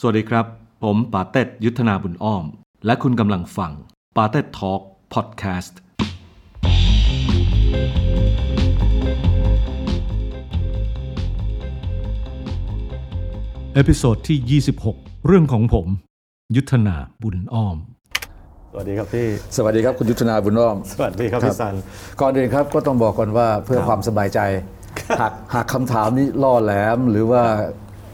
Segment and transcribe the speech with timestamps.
[0.00, 0.46] สวัสดีครับ
[0.82, 2.44] ผมป๋าเต็ดยุทธนาบุญอ้อม
[2.86, 3.72] และคุณกำลังฟัง
[4.16, 4.80] ป๋าเต็ดทอล์ก
[5.14, 5.78] พอดแคสต์
[13.74, 15.86] episode ที่ 26 เรื่องของผม
[16.56, 17.76] ยุทธนาบุญอ้อม
[18.70, 21.74] สวัสดีครับพี่ สวัสดีครับคุณยุทธนาบุญอ้อม สวัสดีครับพี่ซัน
[22.20, 24.40] ก่อนอื่นครับก็ต้องบอกก่อนว่าเพื่อความสบายใจ
[25.20, 27.42] หากหากคำถามนี้ล่อแหลมหรือว่า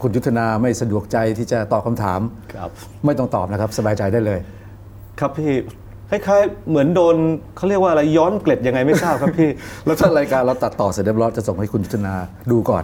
[0.01, 2.19] คุณยุทธนาไม่สะดวกใจที่จะตอบคำถาม
[2.53, 2.69] ครับ
[3.05, 4.39] ไม่ต้องตอบนะครับ สบายใจได้เลย
[5.19, 5.53] ครับพี่
[6.09, 7.15] คล้ายๆเหมือนโดน
[7.57, 9.49] เขาเรียกว่าอะไรย้อนเกล็ดยังไงไม่ทราบครับพี่
[9.85, 12.13] แล้วถ้ารายการเราตัดต่อเสร็จเรียบร้อยจะส่งให้คุณยุทธนา
[12.51, 12.83] ดูก่อน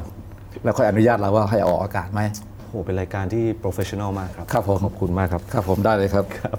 [0.63, 2.21] แล้วค่อยอนุญาตเราว่าให้ออกอากาศไหม
[2.59, 6.57] โอ้โหเป็นรายการที่ professional มากครับ ครับผมขอบคุณมากครับ ครับผมได้เลยครับ ครับ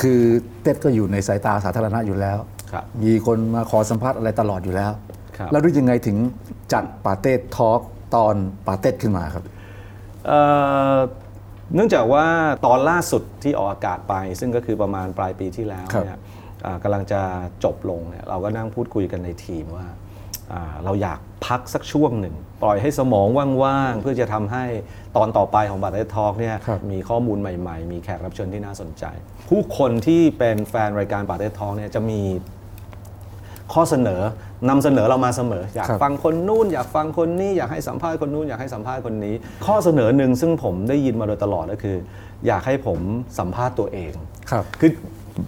[0.00, 0.20] คือ
[0.62, 2.38] เต้ก็อยู่ในสายตาสาธารณะอยู่แล้ว
[2.72, 4.92] ครับมีคนมาขอสัมภาษณ์อะไรตลอดอยู่แล้ว
[5.36, 6.16] ครับ แล้วรู้ยังไงถึง
[6.72, 7.80] จัดปาเต้ทอล์ก
[8.14, 8.34] ตอน
[8.66, 9.44] ปาเต้ขึ้นมาครับ
[10.26, 10.38] เอ่
[10.94, 10.98] อ
[11.74, 12.26] เนื่องจากว่า
[12.66, 16.18] ตอนล่าสุดที่ออกอากาศไป ซึ่งก็คือประมาณปลายปีที่แล้วครับเนี่ย
[16.66, 17.20] อ่ากำลังจะ
[17.64, 19.86] จบลงเนี่ยเราก็นั่งพูดคุยกันในทีมว่า
[20.52, 23.28] อ่าเราอยากพักสักช่วงหนึ่ง ปล่อยให้สมอง
[23.62, 24.64] ว่าง ๆ เพื่อจะทำให้
[25.16, 29.04] ตอนต่อไปของบัตรทอกเนี่ยครับมีข้อมูลใหม่ ๆ มีแขกรับเชิญที่น่าสนใจ
[29.48, 32.20] ผู้คนที่เป็นแฟนรายการบัตรทอกเนี่ยจะมี
[33.74, 34.20] ข้อเสนอ
[34.68, 39.34] นำเสนอเรามาเสมอ อยากครับฟังคนนู่น อยากฟังคนนี้อยากให้สัมภาษณ์คนนู่นอยากให้สัมภาษณ์คนนี้
[39.66, 41.96] ข้อเสนอหนึ่งซึ่งผมได้ยินมาโดยตลอดก็คือ
[42.46, 42.98] อยากให้ผม
[43.38, 44.12] สัมภาษณ์ตัวเอง
[44.50, 44.90] ครับคือ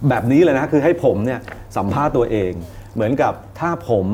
[0.09, 1.39] แบบนี้เลยนะคือให้ผมเนี่ย
[1.77, 2.51] สัมภาษณ์ตัวเอง
[2.95, 4.07] เหมือนกับถ้าผม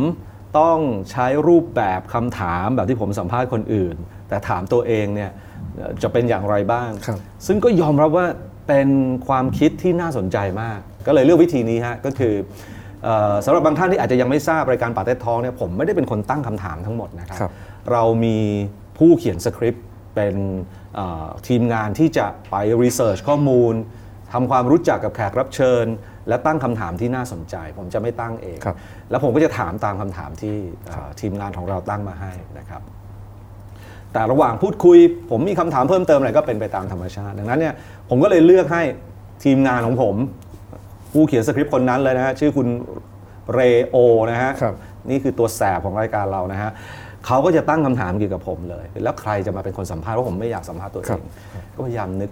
[0.59, 0.79] ต้อง
[1.11, 3.95] ใช้รูปแบบคำถามแบบที่ผมสัมภาษณ์คนอื่น
[4.29, 5.31] แต่ถามตัวเองเนี่ย
[5.75, 8.27] เอ่อจะเป็นอย่างไรบ้างครับซึ่งก็ยอมรับว่า
[8.67, 8.89] เป็น
[9.27, 12.47] ความคิดที่น่าสนใจมาก ก็เลยเลือกวิธีนี้ฮะก็คือเอ่อ
[13.45, 17.51] สำหรับบางท่านที่อาจจะยังไม่ทราบรายการปาเต้ท้องเนี่ยผมไม่ได้เป็นคนตั้งคำถามทั้งหมดนะครับครับ
[17.91, 18.37] เรามี
[18.97, 19.85] ผู้เขียนสคริปต์
[20.15, 20.35] เป็น
[20.95, 23.73] เอ่อทีมงานที่จะไปรีเสิร์ชข้อมูล
[24.33, 25.85] ทำความรู้จักกับแขกรับเชิญ
[26.27, 28.75] และตั้งคำถามที่น่าสนใจ ผมจะไม่ตั้งเองครับ
[29.09, 30.55] แล้วผมก็จะถามตามคำถามที่
[30.87, 32.81] เอ่อทีมงานของเราตั้งมาให้นะครับ
[34.13, 34.97] แต่ระหว่างพูดคุย
[35.31, 37.73] ผมมีคำถามเพิ่มเติมอะไรก็เป็นไปตามธรรมชาติ ดังนั้นเนี่ย
[38.09, 38.83] ผมก็เลยเลือกให้
[39.43, 40.15] ทีมงานของผม
[41.11, 42.67] ผู้เขียนสคริปต์คนนั้นเลยนะฮะชื่อคุณ
[43.53, 43.95] เรโอ
[44.31, 44.75] นะฮะครับ
[45.09, 46.71] นี่คือตัวแสบของรายการเรานะฮะ
[47.25, 51.23] เขาก็จะตั้งคำถามเกี่ยวกับผมเลย แล้วใครจะมาเป็นคนสัมภาษณ์เพราะผมไม่อยากสัมภาษณ์ตัวเอครับง
[51.75, 52.31] ก็พยายามนึก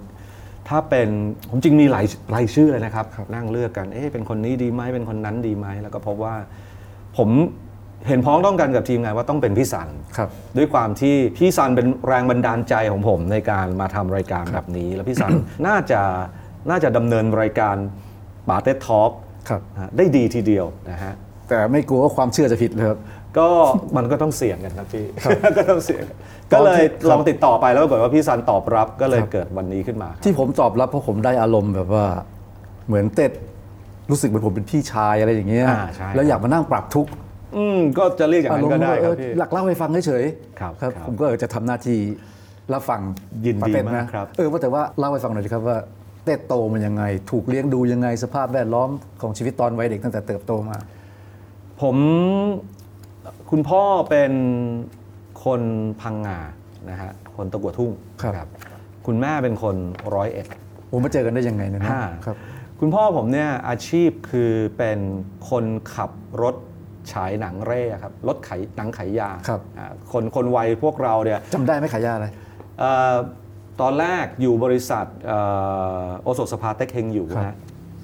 [0.69, 1.09] ถ้าเป็น
[1.49, 6.35] ผมจริงมีหลายรายชื่อเลยนะครับ นั่งเลือกกันเอ๊ะเป็นคนนี้ดีไหมเป็นคนนั้นดีไหมแล้วก็พบว่า
[7.17, 7.29] ผม
[8.07, 9.87] เห็นพ้องต้องกันกับทีมงานว่าต้องเป็นพี่สัน
[10.17, 15.31] ครับด้วยความที่พี่ซันเป็นแรงบันดาลใจของผมในการมาทำรายการแบบนี้ แล้วพี่ซัน
[15.67, 16.01] น่าจะ
[16.69, 17.75] น่าจะดำเนินรายการ
[18.49, 19.11] ปาเต็ดทอล์ก
[19.49, 19.61] ครับ
[19.97, 21.13] ได้ดีทีเดียวนะฮะ
[21.49, 22.99] แต่ไม่กลัวว่าความเชื่อจะผิดเลยครับ
[23.37, 23.47] ก็
[23.97, 25.05] มันก็ต้องเสี่ยงกันครับพี่
[25.57, 26.17] ก็ต้องเสี่ยงกัน
[26.53, 32.05] ก็เลยครับลองติดต่อไปแล้วปรากฏว่าพี่ซันตอบรับก็เลยเกิดวันนี้ขึ้นมา ที่ผมตอบรับเพราะผมได้อารมณ์แบบว่า
[32.87, 33.25] เหมือนเต้
[34.11, 37.11] รู้สึกเหมือนผมเป็นพี่ชายอะไรอย่างเงี้ยอ่าใช่แล้วอยากมานั่งปรับทุกข์
[37.57, 41.97] อืมก็จะเรียกอย่างอานั้รมนก็ณ์ได้ว่าคเอรับอพี่หลักเล่าให้ฟังเฉยๆครับครับครับผมก็เออจะทำหน้าที่
[42.73, 42.99] รับฟัง
[43.45, 45.77] ยินดีประเภทมากนะครับเออว่าแต่ว่าเล่าให้ฟังหน่อยสิครับว่า
[46.29, 48.89] เต้โตมันยังไง ถูกเลี้ยงดูยังไงสภาพแวดล้อม
[49.21, 50.77] ของชีวิตตอนวัยเด็กตั้งแต่เติบโตมา
[51.81, 51.95] ผม
[53.49, 54.33] คุณพ่อเป็น
[55.45, 55.61] คน
[56.01, 56.39] พังงา
[56.89, 57.91] นะฮะคนตะกัวทุ่ง
[58.21, 58.47] ครับ
[59.05, 59.75] คุณแม่เป็นคน
[60.15, 60.47] ร้อยเอ็ด
[60.87, 62.37] โอ้มาเจอกันได้ยังไงเนี่ยนะห้าครับ
[62.79, 64.99] คุณพ่อผมเนี่ยอาชีพคือเป็น
[65.49, 66.55] คนขับรถ
[67.11, 72.27] ฉายหนังเร่ครับรถไขหนังไขยาครับอ่าคนคนวัยพวกเราเนี่ยจำได้ไหมขายยาอะไร
[72.79, 73.15] เอ่อ
[73.81, 75.39] ตอนแรกอยู่บริษัทเอ่
[76.03, 77.55] อโอโซสภาเต็กเฮงอยู่ครับนะ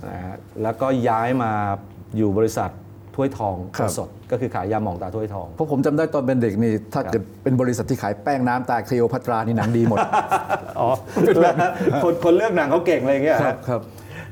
[0.09, 1.51] นะฮะแล้วก็ย้ายมา
[2.17, 2.69] อยู่บริษัท
[3.15, 9.99] ถ้วยทองครับสดก็คือขายยาหมองตาถ้วยทองเพราะผมจำได้ตอนเป็นเด็กนี่ถ้าเกิดเป็นบริษัทที่ขายแป้งน้ำตาคลีโอพัตรานี่หนังดีหมด
[10.79, 10.89] อ๋อ
[12.03, 13.81] คนคนเลือกหนังเขาเก่งอะไรอย่างเงี้ยคฮะรับครับ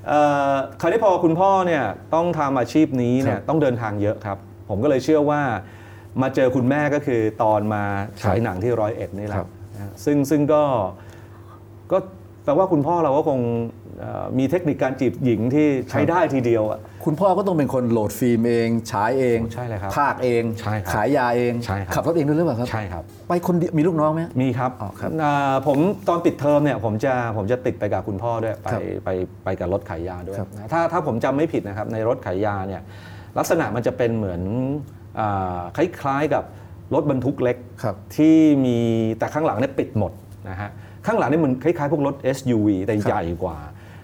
[0.07, 0.19] เอ่
[0.51, 1.83] อคราวนี้พอคุณพ่อเนี่ย
[2.13, 4.37] ต้องทำอาชีพนี้เนี่คยรับต้องเดินทางเยอะครับ
[4.69, 5.41] ผมก็เลยเชื่อว่า
[6.21, 7.83] มาเจอคุณแม่ก็คือตอนมา
[8.21, 10.63] ฉายหนังที่ร้อยเอ็ดนี่แหละครับนะฮะซึ่งซึ่งก็
[11.91, 11.97] ก็
[12.43, 13.39] แปลว่าคุณพ่อเราก็คง
[13.99, 25.77] เอ่อมีเทคนิคการจีบหญิงที่ใช้ได้ทีเดียวอะ คุณพ่อก็ต้องเป็นคนโหลดฟิล์มเองฉายเองใช่เลยครับภาคเอง ใช่ครับขายยาเอง ใช่ครับขับรถเองด้วยหรือเปล่าครับ ใช่ครับ ไปคนเดียวมีลูกน้องไหม มีครับอ๋อครับอ่าผม
[26.09, 29.09] ตอนปิดเทอมเนี่ยผมจะผมจะติดไปกับคุณพ่อด้วยไปครับไป
[29.43, 32.81] ไปกับรถขายยาด้วยครับ นะถ้าถ้าผมจำไม่ผิดนะครับในรถขายยาเนี่ย
[33.37, 34.41] ลักษณะมันจะเป็นเหมือน
[35.19, 36.43] อาคล้ายๆกับ
[36.93, 38.77] รถบรรทุกเล็ก ครับ ที่มี
[39.19, 40.11] แต่ข้างหลังเนี่ยปิดหมด
[40.49, 40.69] นะฮะ
[41.05, 43.57] ข้างหลังนี่มันคล้ายๆพวกรถ SUV แต่ใหญ่กว่า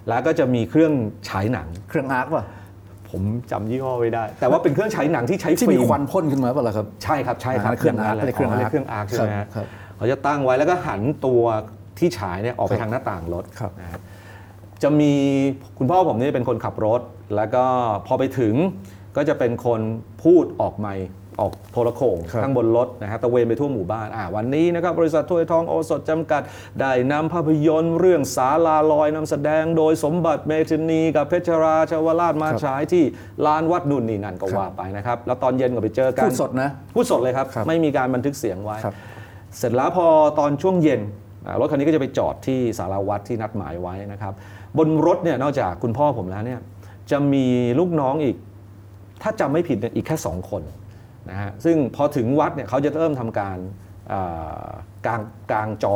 [0.09, 0.93] แล้วก็จะมีเครื่อง
[1.29, 2.45] ฉายหนัง เครื่อง arc ป่ะ
[3.09, 9.65] ผมจำยี่ห้อไม่ได้ แต่ว่าเป็นเครื่องฉายหนังที่ใช้ที่ฟิมีล์มควันพ่นขึ้นมาป่ะล่ะครับใช่ครับใช่ครับอ่าเครื่อง arc อย่างนั้นแหละเรียกเครื่อง arc เครื่อง arc ใช่ไหมฮะครับ
[9.97, 11.41] เขาจะตั้งไว้แล้วก็หันตัว
[11.99, 13.99] ที่ฉายเนี่ยออกไปทางหน้าต่างรถครับนะฮะ
[14.83, 15.13] จะมี
[15.77, 17.01] คุณพ่อผมนี่เป็นคนขับรถ
[17.35, 17.65] แล้วก็
[18.07, 18.55] พอไปถึง
[19.15, 19.81] ก็จะเป็นคน
[20.23, 21.07] พูดออกไมค์
[21.39, 26.41] ออกโทรโขงครับข้างบนรถนะฮะตะเวนไปทั่วหมู่บ้านอ่าวันนี้นะครับบริษัทถ้วยทองโอสถจำกัด
[26.79, 33.03] ได้นำภาพยนตร์เรื่องสาลาลอยนำแสดงโดยสมบัติเมธินีกับเพชรราชวราชมาฉายที่
[33.45, 38.95] ลานวัดนุ่นนี่นั่นก็ว่าไปนะครับ แล้วตอนเย็นก็ไปเจอกัน พูดสดนะ พูดสดเลยครับ ครับไม่มีการบันทึกเสียงไว้ ครับ
[39.57, 40.07] เสร็จแล้วพอ
[40.39, 41.01] ตอนช่วงเย็น
[41.45, 44.33] อ่ารถคันนี้ก็จะไปจอดที่สาราวัดที่นัดหมายไว้นะครับ
[44.77, 46.59] บนรถเนี่ยนอกจากคุณพ่อผมแล้วเนี่ย
[47.11, 47.45] จะมี
[47.79, 48.35] ลูกน้องอีก
[49.21, 50.61] ถ้าจำไม่ผิดเนี่ยอีกแค่2คน
[51.29, 53.57] นะฮะซึ่งพอถึงวัดเนี่ยเขาจะเริ่มทำการ
[54.11, 54.65] อ่า
[55.05, 55.21] กลาง
[55.51, 55.95] กลางจอ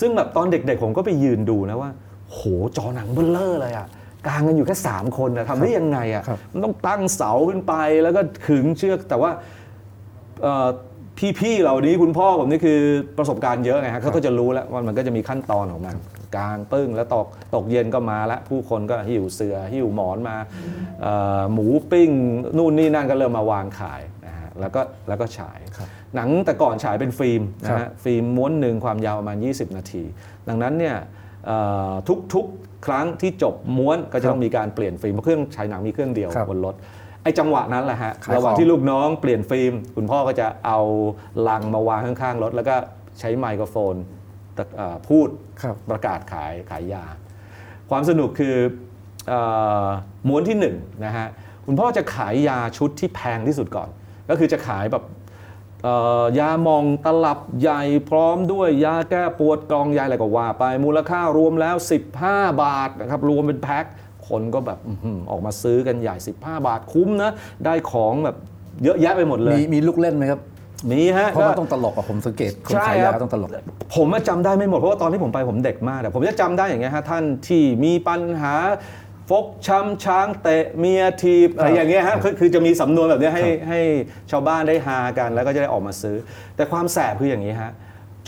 [0.00, 1.90] ซึ่งแบบตอนเด็กๆ ผมก็ไปยืนดูนะว่า
[2.30, 2.40] โห
[2.76, 3.86] จอหนังเบลเลอร์เลยอะ
[4.26, 9.30] กลางกันอยู่แค่ 3 คนนะทำได้ยังไงอะครับมันต้องตั้งเสาขึ้นไปแล้วก็ขึงเชือกแต่ว่า
[10.42, 10.68] เอ่อ
[11.40, 12.80] พี่ๆเหล่านี้คุณพ่อผมนี่คือ
[13.18, 15.96] ประสบการณ์เยอะไงฮะเขาก็จะรู้แล้วว่ามันก็จะมีขั้นตอนของมัน
[16.36, 20.36] กลางปึ้งแล้วตกตกเย็นก็มาแล้วผู้คนก็หิวเสือหิวหมอนมา
[21.02, 22.10] เอ่อหมูปิ้ง
[22.56, 24.19] นู่นนี่นั่นก็เริ่มมาวางขายนะฮะ
[24.60, 25.58] แล้วก็แล้วก็ฉาย
[26.14, 30.02] หนังแต่ก่อนฉายเป็นฟิล์มนะครัฮะบฟิล์มม้วนหนึ่งความยาวประมาณ 20 นาที
[30.48, 30.96] ดังนั้นเนี่ย
[31.46, 31.58] เอ่
[31.90, 31.92] อ
[32.34, 36.74] ทุกๆครั้งที่จบม้วนก็จะต้องมีการเปลี่ยนฟิล์มเพราะเครื่องฉายหนังมีเครื่องเดียวครับบนรถ
[37.22, 40.78] ไอ้จังหวะนั้นแหละฮะขายของระหว่างที่ลูกน้องเปลี่ยนฟิล์ม คุณพ่อก็จะเอา
[41.48, 42.76] ลังมาวางข้างๆรถ แล้วก็
[43.18, 43.94] ใช้ไมโครโฟน
[44.56, 45.28] ตะเอ่อพูด
[45.62, 47.04] ครับประกาศขายขายยา
[47.90, 48.56] ความสนุกคือ
[49.28, 49.34] เอ
[49.84, 49.86] อ
[50.28, 51.26] ม้วนที่หนึ่งนะฮะ
[51.66, 53.88] คุณพ่อจะขายยาชุดที่แพงที่สุดก่อน
[54.30, 55.04] ก็คือจะขายแบบ
[55.84, 61.76] เอ่อยามองตลับใหญ่พร้อมด้วยยาแก้ปวดกรองยาอะไรก็ว่าไปมูลค่ารวมแล้ว
[62.18, 63.84] 15 บาทนะครับรวมเป็นแพ็ค
[64.28, 67.30] คนก็แบบอื้อหือออกมาซื้อกันใหญ่ 15 บาทคุ้มนะ
[67.64, 68.36] ได้ของแบบ
[68.84, 70.40] เยอะแยะไปหมดเลย มีมีลูกเล่นไหมครับ
[70.90, 73.50] มีฮะเพราะมันก็ต้องตลกอะผมสังเกตคนใช่ขายครัยาบต้องตลก
[73.94, 78.54] ผมอะจำได้ไม่หมดเพราะว่าตอนที่ผมไปผมเด็กมากแต่ผมจะจำได้อย่างเงี้ยฮะท่านที่มีปัญหา
[79.30, 83.80] ฟกช้ำช้างเตะเมียทีบอะไรอย่างเงี้ยฮะคือคือจะมีสำนวนแบบเนี้ยให้ให้
[84.30, 86.16] ชาวบ้านได้ฮากันแล้วก็จะได้ออกมาซื้อ
[86.56, 87.72] แต่ความแสบคืออย่างนี้ฮะ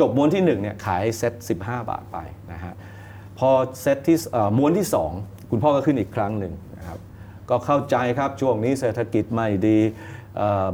[0.00, 1.32] จบม้วนที่1เนี่ยขายเซ็ต
[1.62, 2.18] 15 บาทไป
[2.52, 2.74] นะฮะ
[3.38, 3.50] พอ
[3.80, 4.86] เซ็ตที่เอ่อม้วนที่
[5.18, 6.98] 2 คุณพ่อก็ขึ้นอีกครั้งหนึ่งนะครับ
[7.50, 10.21] ก็เข้าใจครับช่วงนี้เศรษฐกิจไม่ดีเอ่อ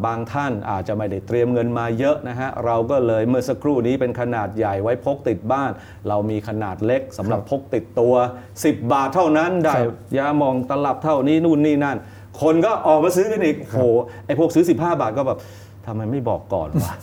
[0.07, 5.71] บางท่านอาจจะไม่ได้เตรียมเงินมาเยอะนะฮะเราก็เลยเมื่อสักครู่นี้เป็นขนาดใหญ่ไว้พกติดบ้าน
[6.09, 8.15] เรามีขนาดเล็กสำหรับพกติดตัว
[8.55, 11.97] 10 บาทเท่านั้นได้ครับยามองตลับเท่านี้นู่นนี่นั่น
[12.43, 13.79] คนก็ออกมาซื้อกันอีกโห
[14.27, 15.39] ไอพวกซื้อ 15 บาทก็แบบ
[15.87, 16.95] ทำไมไม่บอกก่อนวะ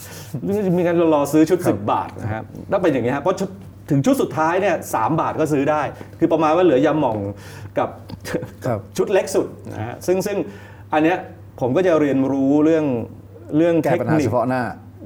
[0.78, 3.50] มีการรอซื้อชุด 10 บาทนะครับแล้วเป็นอย่างนี้ยฮะเพราะชุด
[3.90, 5.82] ถึงชุดสุดท้ายเนี่ยสามบาทก็ซื้อได้
[6.20, 7.18] คือประมาณว่าเหลือยาหม่อง
[7.78, 7.90] กับ
[8.66, 10.38] ครับชุดเล็กสุดนะฮะซึ่งซึ่ง
[10.94, 11.18] อันเนี้ย
[11.62, 12.86] ผมก็จะเรียนรู้เรื่อง
[13.58, 14.62] เรื่องแก้เทคปัญหานิคเฉพาะหน้า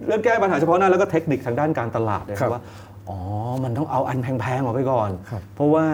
[0.07, 2.61] เรื่องแก้ปัญหาเฉพาะหน้าแล้วก็เทคนิคทางด้านการตลาดเนยครับว่า
[3.09, 3.17] อ๋อ
[3.63, 5.85] มันต้องเอาอันแพงๆออกไปก่อน ครับเพราะว่า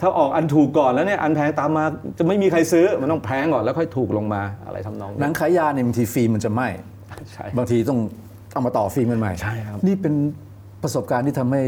[0.00, 1.84] ถ้าออกอันถูกก่อนแล้วเนี่ยอันแพงตามมา
[2.18, 6.68] จะไม่มีใครซื้อมันต้องแพงก่อนแล้วค่อยถูกลงมาอะไรทำนองหนังขายยาเนี่ยบางทีฟิล์มมันจะไหม้
[7.32, 7.98] ใช่ บางทีต้อง
[8.52, 10.14] เอามาต่อฟิล์มกันใหม่ใช่ครับ นี่เป็น
[10.82, 11.62] ประสบการณ์ที่ทำให้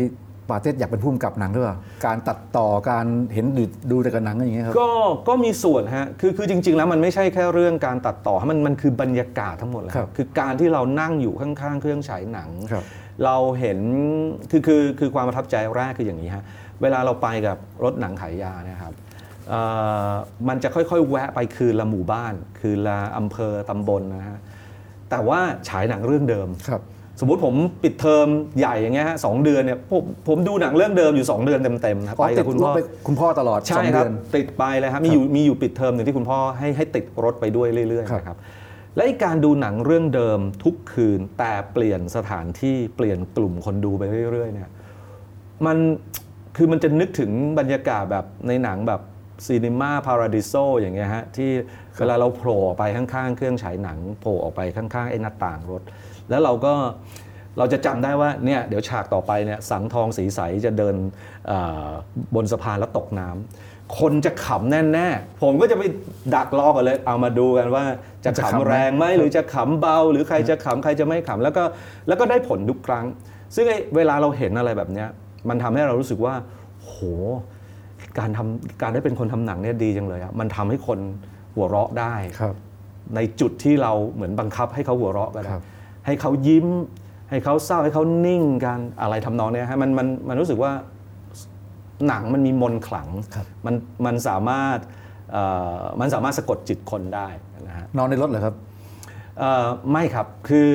[0.48, 1.76] ปาเต้อยากเป็นผู้กำกับหนังหรือเปล่า
[2.06, 4.90] การตัดต่อการเห็นดูดูแต่กับหนังอย่างเงี้ยครับก็
[5.28, 12.84] ก็มีส่วนฮะคือคือจริง ๆ แล้วมันไม่ใช่แค่เรื่องการตัดต่อมันมันคือบรรยากาศทั้งหมดเลยครับคือการที่เรานั่งอยู่ข้างๆ เครื่องฉายหนังครับ
[13.24, 13.78] เราเห็น
[14.50, 16.44] คือคือคือความประทับใจแรกคืออย่างนี้ฮะ
[16.82, 18.92] เวลาเราไปกับรถหนังขายยาเนะครับ
[19.48, 19.60] เอ่
[20.08, 20.10] อ
[20.48, 24.38] มันจะค่อยๆ แวะไปคืนละหมู่บ้าน คืนละอำเภอตำบลนะฮะ
[25.10, 26.82] แต่ว่าฉายหนังเรื่องเดิมครับ
[27.20, 28.26] สมมุติผมปิดเทอม
[28.58, 38.38] ใหญ่อย่างเงี้ยฮะสองเดือนเนี่ยผมผมดูหนังเรื่องเดิมอยู่ 2 เดือนเต็มๆนะอ๋อไปติกัดบคุณรถพ่อไปคุณพ่อตลอดใช่สองครัเดืบอน ติดไปเลยครับมีอยู่มีอยู่ปิดเทอมหนึ่งที่คุณพ่อให้ให้ติดรถไปด้วยเรื่อยครับ ๆนะครับ
[38.94, 44.70] และไอ้การดูหนังเรื่องเดิมทุกคืนแต่เปลี่ยนสถานที่เปลี่ยนกลุ่มคนดูไปเรื่อยๆเนี่ย
[45.66, 45.78] มัน
[46.56, 49.00] คือมันจะนึกถึงบรรยากาศแบบในหนังแบบ
[49.46, 51.50] ซีนีมาพาราดิโซอย่างเงี้ยฮะที่
[51.98, 55.82] เวลาเราโผล่ออกไปข้างๆ เครื่องฉายหนังโผล่ออกไปข้างๆไอ้หน้าต่างรถ
[56.30, 56.74] แล้วเราก็
[57.58, 60.94] เราจะจำได้ว่าเนี่ยเดี๋ยวฉากต่อไปเนี่ยสังทองสีใสจะเดิน
[61.46, 61.88] เอ่อ
[62.34, 65.82] บนสะพานแล้วตกน้ำคนจะขำแน่ๆ ผมก็จะไป
[66.34, 67.84] ดักรอกันเลย เอามาดูกันว่า
[68.24, 71.64] จะจะขำขำไหมแรงไหมหรือจะขำเบา หรือใครจะขำใครจะไม่ขำแล้วก็
[72.08, 73.04] แล้วก็ได้ผลทุกครั้ง
[73.54, 75.08] ซึ่งไอ้เวลาเราเห็นอะไรแบบเนี้ย
[75.48, 76.34] มันทำให้เรารู้สึกว่า
[76.84, 76.96] โห
[78.18, 80.98] การทำการได้เป็นคนทำหนังเนี่ยดีจังเลยอะมันทำให้คน
[81.54, 82.54] หัวเราะได้ครับ
[83.14, 85.62] ในจุดที่เราเหมือนบังคับให้เขาหัวเราะก็ได้ครับ
[86.06, 86.66] ให้เขายิ้ม
[87.30, 90.72] ให้เขาเศร้าให้เขานิ่งกันอะไรทำนองเนี้ยฮะมันมันมันรู้สึกว่า
[92.06, 93.74] หนังมันมีมนต์ขลังครับมัน
[94.06, 94.78] มันสามารถ
[95.32, 95.44] เอ่
[95.78, 97.28] อมันสามารถสะกดจิตคนได้
[97.66, 98.54] นะฮะนอนในรถเหรอครับ
[99.38, 100.70] เอ่อไม่ครับคือ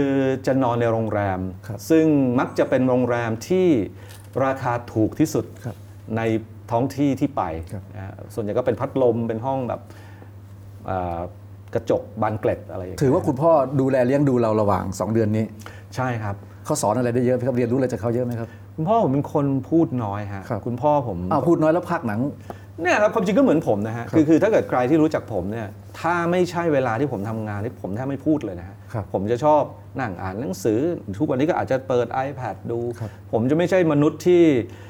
[0.47, 2.05] จะนอนในโรงแรมครับซึ่ง
[2.39, 3.67] มักจะเป็นโรงแรมที่
[4.45, 5.75] ราคาถูกที่สุดครับ
[6.17, 6.21] ใน
[6.71, 9.81] ท้องที่ที่ไปครับนะฮะส่วนใหญ่ก็เป็นพัดลมเป็นห้องแบบ
[10.89, 11.21] อ่า
[11.73, 15.45] กระจกบานเกล็ดอะไรอย่างเงี้ยถือว่าคุณพ่อดูแลเลี้ยงดูเราระหว่าง 2 เดือนนี้
[15.95, 16.35] ใช่ครับ
[16.65, 22.21] เขาสอนอะไรได้เยอะไหมครับเรียนรู้อะไรจากเขาเยอะไหมครับ คุณพ่อผมเป็นคนพูดน้อยฮะครับคุณพ่อผม อ้าวพูดน้อยแล้วภาคหนัง
[22.81, 25.67] เนี่ยครับความจริงก็เหมือนผมนะฮะครับคือคือถ้าเกิดใครที่รู้จักผมเนี่ย
[25.99, 29.61] ถ้าไม่ใช่เวลาที่ผมทำงานที่ผมแทบไม่พูดเลยนะฮะครับผมจะชอบ
[29.99, 30.79] นั่งอ่านหนังสือ
[31.19, 34.89] ทุกวันนี้ก็อาจจะเปิด iPad ดูครับผมจะไม่ใช่มนุษย์ที่เอ่อ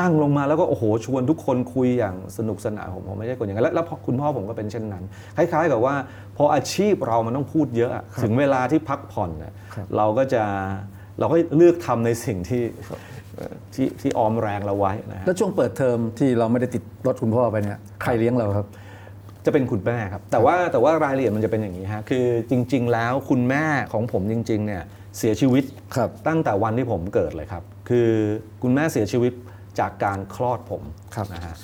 [0.00, 5.04] นั่งลงมาแล้วก็โอ้โหชวนทุกคนคุยอย่างสนุกสนานผมผมไม่ใช่คนอย่างนั้นแล้วแล้วคุณพ่อผมก็เป็นเช่นนั้น
[5.36, 5.94] คล้ายๆกับว่า
[6.36, 10.42] พออาชีพเรามันต้องพูดเยอะอะถึงเวลาที่พักผ่อนเนี่ยครับเราก็จะ
[11.18, 12.62] เราก็เลือกทำในสิ่งที่
[13.36, 18.66] เอ่อที่ที่ออมแรงเราไว้นะฮะแล้วช่วงเปิดเทอมที่เราไม่ได้ติดรถคุณพ่อไปเนี่ยใครเลี้ยงเราครับ
[19.44, 24.82] จะเป็นคุณแม่ครับ แต่ว่าแต่ว่ารายละเอียดมันจะเป็นอย่างนี้ฮะคือจริง ๆ แล้วคุณแม่ของผมจริง ๆ เนี่ย
[25.18, 25.64] เสียชีวิต
[25.96, 28.08] ครับตั้งแต่วันที่ผมเกิดเลยครับ คือ
[28.62, 29.32] คุณแม่เสียชีวิต
[29.78, 30.82] จากการคลอดผม
[31.14, 31.56] ครับนะฮะ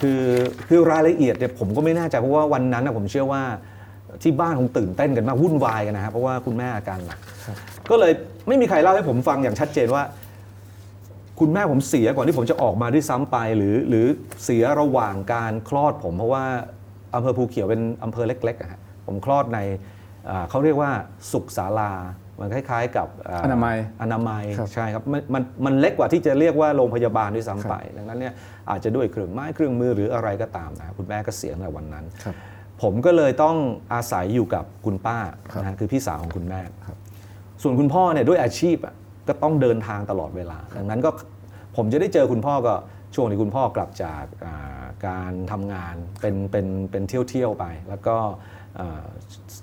[0.00, 0.22] คือ
[0.68, 3.42] คือรายละเอียดเนี่ยผมก็ไม่แน่ใจเพราะว่าวันนั้นนะผมเชื่อว่า
[4.22, 7.18] ที่บ้านคงตื่นเต้นกันมากวุ่นวายกันนะฮะเพราะว่าคุณแม่อาการหนัก
[7.90, 8.12] ก็เลย
[8.48, 10.02] ไม่มีใครเล่าให้ผมฟังอย่างชัดเจนว่า
[11.40, 14.06] คุณแม่ผมเสียก่อนที่ผมจะออกมาด้วยซ้ำไป หรือหรือ
[14.44, 16.44] เสียระหว่างการคลอดผม เพราะว่า
[17.14, 19.58] อำเภอภูเขียวเป็นอำเภอเล็กๆอะฮะผมคลอดใน
[20.30, 20.90] อ่าเขาเรียกว่า
[21.32, 21.90] สุขศาลา
[22.40, 23.08] มันคล้ายๆ กับ
[23.44, 28.34] อนามัยอนามัยครับใช่ครับมันมันมันเล็กกว่าที่จะเรียกว่าโรงพยาบาลด้วยซ้ำไป ดังนั้นเนี่ย
[28.70, 32.34] อาจจะด้วยเครื่องไม้เครื่องมือหรืออะไรก็ตามนะครับคุณแม่ก็เสียในวันนั้นครับ
[32.82, 33.56] ผมก็เลยต้อง
[33.94, 35.18] อาศัยอยู่กับคุณป้า
[35.52, 36.98] ครับนะฮะคือพี่สาวของคุณแม่ครับ
[37.62, 38.94] ส่วนคุณพ่อเนี่ยด้วยอาชีพอะ
[39.28, 41.10] ก็ต้องเดินทางตลอดเวลา ดังนั้นก็
[41.76, 42.74] ผมจะได้เจอคุณพ่อก็
[43.14, 48.38] ช่วงที่คุณพ่อ กลับจากอ่าการทำงานเป็นเป็นเป็นเที่ยวเที่ยวๆไป แล้วก็อ่า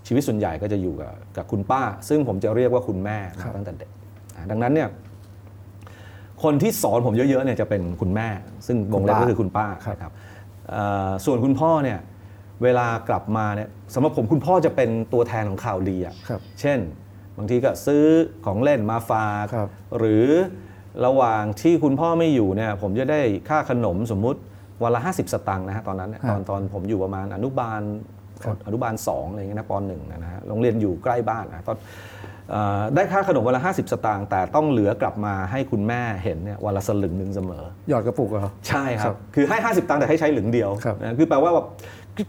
[0.08, 3.90] ชีวิตส่วนใหญ่ก็จะอยู่กับกับคุณป้า ซึ่งผมจะเรียกว่าคุณแม่มาตั้งแต่เด็ก
[4.36, 4.90] อ่าดังนั้นเนี่ย
[6.44, 8.28] คนที่สอนผมเยอะๆเนี่ยจะเป็นคุณแม่
[8.68, 10.12] ซึ่งวงเล็บก็คือคุณป้าครับ นะครับ
[10.70, 12.00] เอ่อส่วนคุณพ่อเนี่ย
[12.64, 16.80] เวลากลับมาเนี่ยสำหรับผมคุณพ่อจะเป็นตัวแทนของข่าวดีอะ ครับ เช่น
[17.38, 18.06] บางทีก็ซื้อ
[18.46, 19.68] ของเล่นมาฝากครับ
[19.98, 20.28] หรือ
[21.06, 24.40] ระหว่างที่คุณพ่อไม่อยู่เนี่ยผมจะได้ค่าขนมสมมุติ
[24.84, 27.82] วันละ 50 สตางค์นะฮะตอนนั้นเนี่ยครัตบอนตอนผมอยู่ประมาณอนุบาล
[28.44, 31.78] ครับอนุบาลสองอะไรเงี้ยนะปหนึ่งนะฮะโรงเรียนอยู่ใกล้บ้านนะตอน
[32.52, 41.66] เอ่อได้ค่าขนมวันละ 50 สตางค์แต่ต้องเหลือกลับมาให้คุณแม่เห็นเนี่ยวันละสลึงหนึ่งเสมอ หยอดกระปุกเหรอ ใช่คครัรับบคือให้ 50 ตังค์แต่ให้ใช้หลึงเดียวครับนะคือแปลว่าแบบ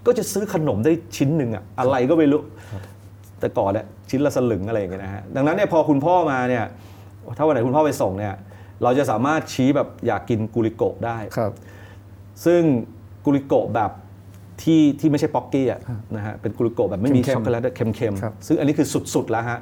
[0.07, 2.41] ก็จะซื้อขนมได้ชิ้นหนึ่งอะอะไรก็ไม่รู้
[3.41, 6.65] แต่ก่อนเนี่ยชิ้นละสลึงอะไรอย่างเงี้ยนะฮะดังนั้นเนี่ยพอคุณพ่อมาเนี่ย
[7.37, 8.35] ถ้าวันไหนคุณพ่อไปส่งเนี่ย
[8.83, 11.53] เราจะสามารถชี้แบบอยากกินกุลิโกะได้ครับ
[12.45, 12.63] ซึ่ง
[13.25, 13.91] กุลิโกะแบบ
[14.63, 15.81] ที่ที่ไม่ใช่ป๊อกกี้อะ
[16.17, 19.59] นะฮะเป็นกุลิโกะแบบไม่มีเค็มๆช็อกโกแลตด้วยเค็มครับๆซึ่งอันนี้คือสุดๆแล้วฮะ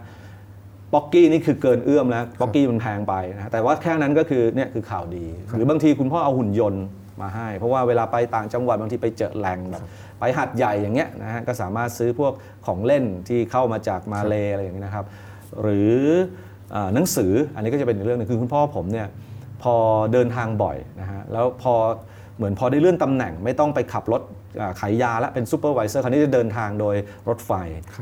[0.95, 5.25] ป๊อกกี้นี่คือเกินเอื้อมแล้วป๊อกกี้มันแพงไปนะฮะแต่ว่าแค่นั้นก็คือเนี่ยคือข่าวดี
[5.57, 6.85] หรือบางทีคุณพ่อเอาหุ่นยนต์
[7.23, 9.83] มาให้ เพราะว่าเวลาไปต่างจังหวัดบางทีไปเจอแหล่งแบบ
[10.21, 12.33] ไปหาดใหญ่อย่างเงี้ยนะฮะก็สามารถซื้อพวก
[12.67, 15.05] ของเล่นที่เข้ามาจากมาเลอะไรอย่างเงี้ยนะครับ
[15.63, 15.95] หรือ
[16.73, 19.07] เอ่อหนังสืออันนี้ก็จะเป็นอีกเรื่องหนึ่งคือคุณพ่อผมเนี่ย
[19.63, 19.75] พอ
[20.13, 21.75] เดินทางบ่อยนะฮะแล้วพอ
[22.37, 24.44] เหมือนพอได้เลื่อนตำแหน่งไม่ต้องไปขับรถอ่า
[24.81, 26.97] ขายยาแล้วเป็น supervisor คราวนี้จะเดินทางโดย
[27.29, 27.53] รถไฟ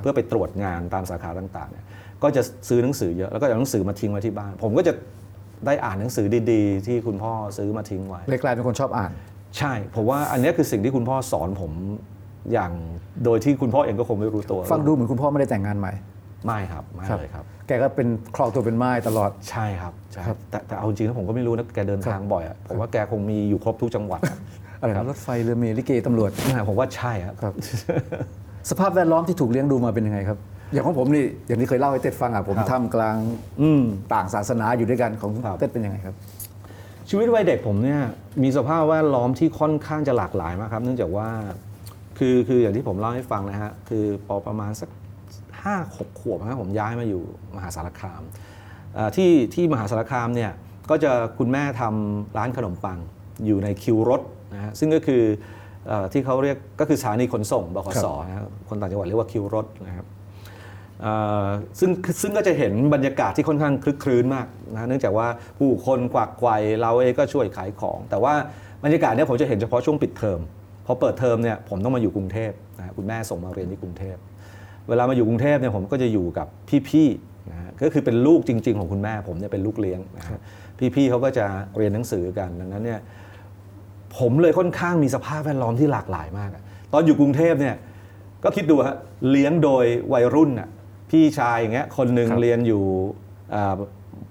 [0.03, 1.85] เพื่อไปตรวจงานตามสาขาต่างๆเนี่ย
[2.23, 4.93] ก็จะซื้อหนังสือเยอะแล้วก็จะเอาหนังสือมาทิ้งไว้ที่บ้าน ผมก็จะ
[5.67, 9.13] ได้อ่านหนังสือดีๆ ที่คุณพ่อซื้อมาทิ้งไว้เลยกลายเป็นคนชอบอ่าน
[9.59, 11.73] ใช่ผมว่าอันเนี้ยคือสิ่งที่คุณพ่อสอนผม
[12.53, 12.73] อย่าง
[13.25, 15.93] โดยที่คุณพ่อเองก็คงไม่รู้ตัว ฟังดูเหมือนคุณพ่อไม่ได้แต่งงานใหม่
[16.47, 24.21] ไม่ครับไม่เลยครับ แกก็เป็นครองตัวเป็นไม้ตลอดใช่ครับใช่ครับแต่แต่เอาจริงๆแล้วผมก็ไม่รู้นะแกเดินทางบ่อยอะผมว่าแกคงมีอยู่ครบทุกจังหวัด
[24.83, 27.55] อะอะไรนะรถไฟเรือเมล์ลิเกตำรวจนะผมว่าใช่ครับครับ
[28.71, 30.39] สภาพแวดล้อมที่ถูกเลี้ยงดูมาเป็นยังไงครับ
[30.73, 33.17] อย่างของผมนี่อย่างที่เคยเล่าให้เต้ฟังอะผมครับท่ามกลาง
[33.63, 33.83] อืม
[34.15, 36.15] ต่างศาสนาอยู่ด้วยกันของครับเต้เป็นยังไงครับ
[37.09, 38.01] ชีวิตวัยเด็กผมเนี่ย
[38.43, 41.29] มีสภาพแวดล้อมที่ค่อนข้างจะหลากหลายมากครับ เนื่องจากว่า
[42.19, 44.89] คือคืออย่างที่ผมเล่าให้ฟังนะฮะคือพอประมาณสัก
[45.63, 47.23] ห้าหกขวบนะผมย้ายมาอยู่
[47.57, 48.23] มหาสารคาม
[48.95, 50.51] เอ่อที่ที่มหาสารคามเนี่ย
[50.91, 52.99] ก็จะคุณแม่ทำร้านขนมปัง
[53.47, 54.21] อยู่ในคิวรถ
[54.55, 55.23] นะฮะซึ่งก็คือ
[55.89, 60.07] เออที่เขาเรียกก็คือสถานีขนส่งบขสนะฮะคนต่างจังหวัดเรียกว่าคิวรถนะครับ
[61.03, 61.47] เอ่อ
[61.79, 61.91] ซึ่ง
[62.23, 65.29] ซึ่งก็จะเห็นบรรยากาศที่ค่อนข้างคลึกครื้นมากนะเนื่องจากว่า
[65.59, 68.35] ผู้คนกวักไกวเราเองก็ช่วยขายของ แต่ว่า
[68.85, 70.41] บรรยากาศเนี้ผมจะเห็นเฉพาะช่วงปิดเทอม
[70.87, 74.17] พอเปิดเทอมเนี่ยผมต้องมาอยู่กรุงเทพนะฮะคุณแม่ส่งมาเรียนที่กรุงเทพ
[74.89, 76.47] เวลามาอยู่กรุงเทพเนี่ยผมก็จะอยู่กับ
[76.89, 80.39] พี่ๆนะฮะก็คือเป็นลูกจริง ๆ ของคุณแม่ผมเนี่ยเป็นลูกเลี้ยงนะฮะ
[80.95, 83.01] พี่ๆเขาก็จะเรียนหนังสือกันดังนั้นเนี่ย
[84.19, 87.77] ผมเลยค่อนข้างมีสภาพแวดล้อมที่หลากหลายมากอะตอนอยู่กรุงเทพเนี่ย
[88.45, 88.97] ก็คิดดูฮะ
[89.31, 90.69] เลี้ยงโดยวัยรุ่นน่ะ
[91.11, 92.83] พี่ชายอย่างเงี้ยคนหนึ่งครับเรียนอยู่
[93.55, 93.75] อ่า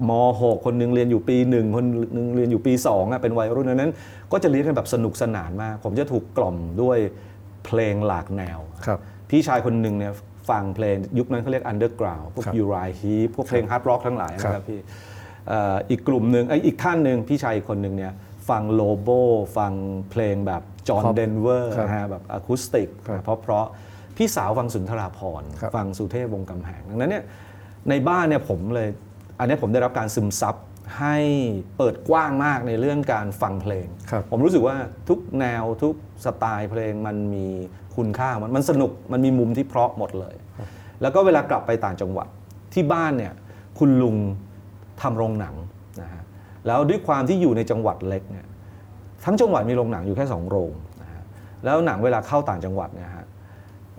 [0.10, 3.92] ม.6 คนหนึ่งเรียนอยู่ปีหนึ่งคนหนึ่งเรียนอยู่ปี2อะเป็นวัยรุ่นดังนั้น
[4.32, 6.98] ก็จะเรียนกันแบบสนุกสนานมาก ผมจะถูกกล่อมด้วย
[7.66, 10.14] เพลงหลากแนวครับพี่ชายคนหนึ่งเนี่ย
[10.50, 14.80] ฟังเพลงยุคนั้นเขาเรียก underground พวกครับ Uriah Heep พวกเพลง hard rock ทั้งหลายนะคครัรับบพี่
[15.48, 18.12] เอ่ออีกกลุ่มหนึ่งเอ้ยอีกท่านหนึ่งพี่ชายอีกคนหนึ่งเนี่ย
[18.50, 19.10] ฟัง Lobo
[19.58, 19.74] ฟัง
[20.12, 27.24] เพลงแบบจอห์นครับ Denver ครับนะฮะแบบอะคูสติกครับเพราะเพราะๆพี่สาวฟังสุนทราภรณ์ครับ ฟังสุเทพวงศ์กำแหงดังนั้นเนี่ย
[27.90, 28.88] ในบ้านเนี่ยผมเลย
[29.40, 30.56] อันนี้ผมได้รับการซึมซับ
[31.00, 31.18] ให้
[31.78, 34.76] เปิดกว้างมากในเรื่องการฟังเพลง ครับ ผมรู้สึกว่า
[35.10, 35.96] ทุกแนวทุก
[36.26, 37.48] สไตล์เพลงมันมี
[37.96, 40.36] คุณค่ามันมันสนุกมันมีมุมที่เพราะหมดเลย
[41.02, 42.28] แล้วก็เวลากลับไปต่างจังหวัด
[42.74, 43.34] ที่บ้านเนี่ย
[43.80, 44.18] คุณลุง
[45.02, 45.71] ทำโรงหนังนะฮะ
[46.68, 48.46] แล้วด้วยความที่อยู่ในจังหวัดเล็กเนี่ย
[49.26, 51.24] ทั้งจังหวัดมีโรงหนังอยู่แค่สองโรงนะฮะ
[51.66, 53.26] แล้วหนังเวลาเข้าต่างจังหวัดเนี่ยฮะ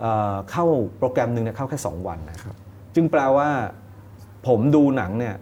[0.00, 0.64] เอ่อเข้า
[0.98, 2.56] โปรแกรมหนึ่งเนี่ยเข้าแค่ 2 วันนะครับ
[2.94, 3.48] จึงแปลว่า
[4.46, 5.36] ผมดูหนังเนี่ย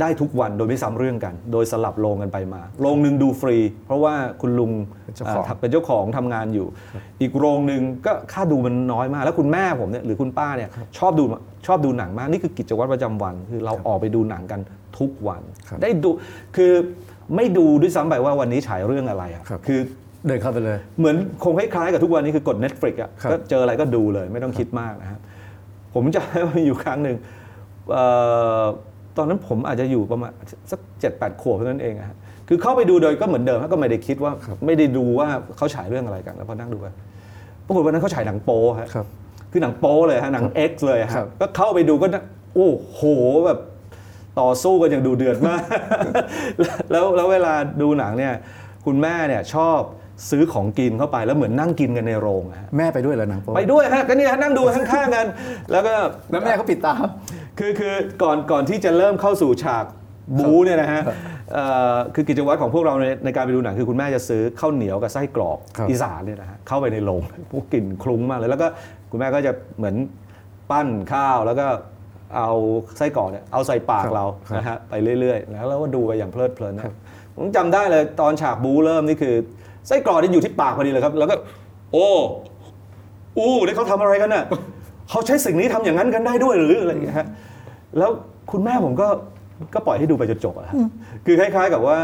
[0.00, 3.56] ได้ทุกวันโดยไม่ซ้ำเรื่องกัน โดยสลับโรงกันไปมา โรงหนึ่งดูฟรี
[3.86, 4.72] เพราะว่าคุณลุง
[5.04, 6.66] เป็นเจ้าของ อ่เป็นเจ้าของทำงานอยู่
[7.20, 10.68] อีกโรงหนึ่งก็ค่าดูมันน้อยมาก แล้วคุณแม่ผมเนี่ยหรือคุณป้าเนี่ย
[10.98, 11.24] ชอบดู
[11.66, 14.60] ชอบดูหนังมาก นี่คือกิจวัตรประจำวัน คือเราออกไปดูหนังกัน
[14.98, 16.10] ทุกวัน ครับได้ดู
[16.56, 16.72] คือ
[17.36, 19.80] ไม่ดูด้วยซ้ำไปว่าวันนี้ฉายเรื่องอะไรอะครับ คือ
[20.26, 25.20] เดินเข้าไปเลย เหมือนคงคล้ายๆกับทุกวันนี้คือกด Netflix อะครับ ก็เจออะไรก็ดูเลยไม่ต้องคิดมากนะครับ
[25.94, 27.16] ผมจะให้มันอยู่ครั้งหนึ่ง
[27.92, 28.04] เอ่
[28.62, 28.64] อ
[29.16, 30.32] ตอนนั้นผมอาจจะอยู่ประมาณ
[30.70, 32.16] สักเจ็ดแปดขวบเท่านั้นเองอะฮะ
[32.48, 34.32] คือเข้าไปดูโดยก็เหมือนเดิมฮะก็ไม่ได้คิดว่า
[34.66, 36.92] ไม่ได้ดูว่าเขาฉายเรื่องอะไรกันแล้วพอนั่งดูกัน
[37.66, 39.06] ปรากฏวันนั้นเขาฉายหนังโป๊ฮะ ครับ
[39.52, 42.22] คือหนังโป๊เลยฮะหนัง X เลยครัฮะบก็เข้าไปดูก็นะ
[42.54, 43.00] โอ้โห
[43.46, 43.58] แบบ
[44.40, 45.62] ต่อสู้กันอย่างดูเดือดมาก
[46.92, 48.34] แล้วแล้วเวลาดูหนังเนี่ย
[48.86, 49.80] คุณแม่เนี่ยชอบ
[50.30, 55.26] ซื้อของกินเข้าไปแล้วเหมือนนั่งกินกันในโรงอะฮะแม่ไปด้วยเหรอหนังโป๊ไปด้วยฮะก็เนี่ยฮะนั่งดูข้างๆกัน
[55.72, 55.94] แล้วก็
[56.30, 57.06] แล้วแม่เขาปิดตาม
[57.58, 59.84] คือคือก่อนก่อนที่จะเริ่มเข้าสู่ฉาก
[60.38, 61.02] บูเนี่ยนะฮะ
[61.52, 68.66] เอ่อคือกิจวัตรของพวกเราในในการไปดูหนังคือคุณแม่จะซื้อข้าวเหนียวกับไส้กรอกครับอีสานเนี่ยนะฮะเข้าไปในโรงพวกกลิ่นคลุ้งมากเลยแล้วก็
[69.10, 69.96] คุณแม่ก็จะเหมือน
[70.70, 71.66] ปั้นข้าวแล้วก็
[72.36, 72.50] เอา
[72.96, 74.24] ไส้กรอกเนี่ยเอาใส่ปากเรา
[74.56, 76.94] นะฮะไปเรื่อยๆแล้วเราก็ดูไปอย่างเพลิดเพลินนะ
[77.36, 79.34] ผมจำได้เลยตอนฉากบูเริ่มนี่คือ
[79.86, 81.34] ไส้กรอกนี่อยู่ที่ปากพอดีเลยครับแล้วก็
[81.92, 82.08] โอ้
[83.38, 84.44] อู้นี่เขาทำอะไรกันน่ะ
[85.10, 87.26] เขาใช้สิ่งนี้ทำอย่างนั้นกันได้ด้วยหรืออะไรอย่างเงี้ยฮะ
[87.98, 88.10] แล้ว
[88.52, 89.08] คุณแม่ผมก็
[89.74, 90.74] ก็ปล่อยให้ดูไปจนจบอะฮะ
[91.26, 91.98] คือคล้าย ๆกับว่า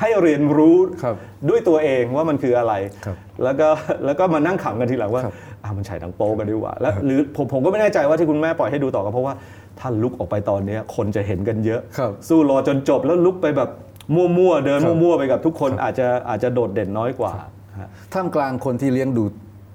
[0.00, 1.16] ให้เรียนรู้ครับ
[1.48, 2.74] ด้วยตัวเองว่ามันคืออะไร
[3.04, 3.68] ครับแล้วก็
[4.04, 9.34] แล้วก็มานั่งขำกันทีหลังว่าครับ อ่ามันฉายหนังโป๊กันดีกว่าแล้วหรือผมผมก็ไม่แน่ใจว่าที่คุณแม่ปล่อยให้ดูต่อก็เพราะว่า
[9.78, 13.70] ถ้าลุกออกไปตอนเนี้ยคนจะเห็นกันเยอะครับสู้รอจนจบแล้วลุกไปแบบ
[14.14, 17.32] มั่วๆเดินครับมั่วๆไปกับทุกคนอาจจะอาจจะโดดเด่นน้อยกว่า
[17.80, 19.24] ฮะท่ามกลางคนที่เลี้ยงดู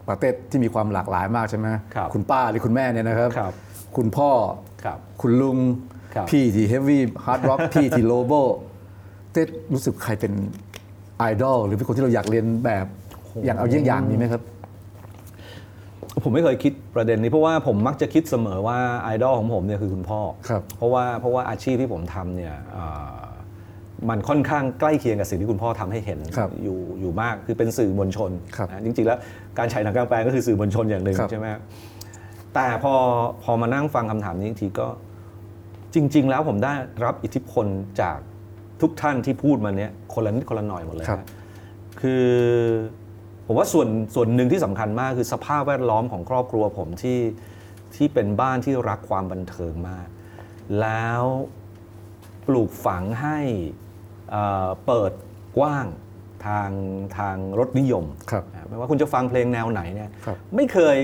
[0.07, 3.53] ปาเต้ที่มีความหลากหลายมากใช่ไหมครับคุณป้าหรือคุณแม่เนี่ยนะครับครับ
[3.97, 4.29] คุณพ่อ
[4.83, 5.57] ครับคุณลุง
[6.15, 8.33] ครับพี่ที่ heavy hard rock พี่ที่ Lobo
[9.31, 9.41] เต้
[9.73, 10.33] รู้สึกใครเป็น
[11.17, 12.85] ไอดอลหรือเป็นคนที่เราอยากเลียนแบบ
[13.45, 14.41] อย่างเอาเยี่ยงอย่างนี้ไหมครับ
[16.23, 23.15] ผมไม่เคยคิดประเด็นนี้เพราะว่าผมมักจะคิดเสมอว่าไอดอลของผมเนี่ยคือคุณพ่อ ครับ เพราะว่าเพราะว่าอาชีพที่ผมทำเนี่ยเอ่อ
[24.09, 29.19] มันค่อนข้างใกล้เคียงกับสิ่งที่คุณพ่อทำให้เห็นครับอยู่อยู่มากคือเป็นสื่อมวลชนครับนะจริงๆแล้ว
[29.57, 31.47] การฉายหนังกลางแปลงก็คือสื่อมวลชนอย่างหนึ่งครับ ใช่ไหม
[32.53, 32.93] แต่พอ
[33.43, 34.87] พอมานั่งฟังคำถามนี้อีกทีก็
[35.93, 36.73] จริง ๆ แล้วผมได้
[37.05, 37.65] รับอิทธิพล
[38.01, 38.17] จาก
[38.81, 41.27] ทุกท่านที่พูดมาเนี้ยคนละนิดคนละหน่อยหมดเลยครับนะ
[42.01, 42.25] คือ
[43.47, 47.19] ผมว่าส่วนส่วนหนึ่งที่สำคัญมากคือสภาพแวดล้อมของครอบครัวผมที่
[47.95, 50.07] ที่เป็นบ้านที่รักความบันเทิงมาก
[50.81, 51.23] แล้ว
[52.47, 53.39] ปลูกฝังให้
[54.31, 55.11] เอ่อเปิด
[55.57, 55.85] กว้าง
[56.47, 56.71] ทาง
[57.17, 60.97] ทางรสนิยมครับนะไม่ว่าคุณจะฟังเพลงแนวไหนเนี่ยครับไม่เคย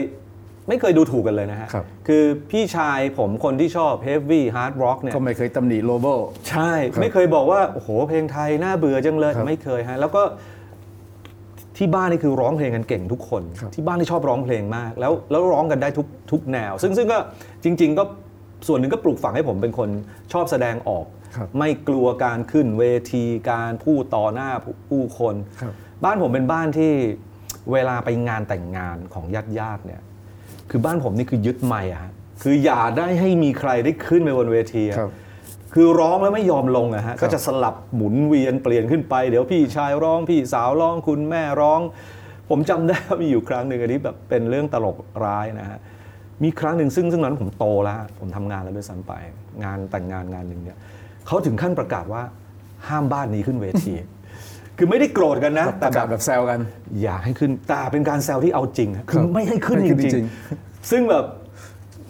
[0.70, 6.08] ไม่เคยดูถูกกันเลยนะฮะครับคือพี่ชายผมคนที่ชอบ heavy hard rock เนี่ยก็ไม่เคยตำหนิ Lobo
[6.50, 10.24] ใช่ครับไม่เคยบอกว่า โอ้โห เพลงไทยน่าเบื่อจังเลยครับไม่เคยฮะ แล้วก็
[11.78, 17.18] ที่บ้านนี่คือร้องเพลงกันเก่งทุกคนครับที่บ้านที่ชอบร้องเพลงมาก แล้วแล้วร้องกันได้ทุกทุกแนว ซึ่งซึ่งก็
[17.64, 18.04] จริง ๆ ก็
[18.68, 19.90] ส่วนหนึ่งก็ปลูกฝังให้ผมเป็นคน
[20.34, 21.06] ชอบแสดงออก
[21.36, 22.84] ครับไม่กลัวการขึ้นเว
[23.14, 26.92] ทีการพูดต่อหน้าผู้ผู้คนครับบ้านผมเป็นบ้านที่
[27.72, 30.02] เวลาไปงานแต่งงานของญาติญาติๆเนี่ย
[30.70, 32.12] คือบ้านผมนี่คือยึดไม่อะฮะ
[32.44, 34.98] คืออย่าได้ให้มีใครได้ขึ้นไปบนเวทีอะ
[35.74, 41.80] ครับคือร้องแล้วไม่ยอมลงอะฮะก็จะสลับหมุนเวียนเปลี่ยนขึ้นไป เดี๋ยวพี่ชายร้องพี่สาวร้องคุณแม่ร้อง
[42.50, 45.80] ผมจำได้ว่ามีอยู่ครั้งหนึ่งอันนี้แบบเป็นเรื่องตลกร้ายนะฮะ
[46.44, 49.14] มีครั้งหนึ่งซึ่งซึ่งตอนนั้นผมโตแล้ว ผมทำงานแล้วด้วยซ้ำไป
[49.64, 50.78] งานแต่งงานงานหนึ่งเนี่ย
[51.28, 52.22] เขาถึงขั้นประกาศว่า
[52.88, 53.94] ห้ามบ้านนี้ขึ้นเวที
[54.78, 56.60] คือไม่ได้โกรธกันนะ แต่แต่แบแบบบแบบแซวกัน
[57.04, 61.26] อยากให้ขึ้นแต่เป็นการแซวที่เอาจริงอะคือครับไม่ให้ขึ้นไม่จขึ้นริจริงงๆ ซึ่งแบบ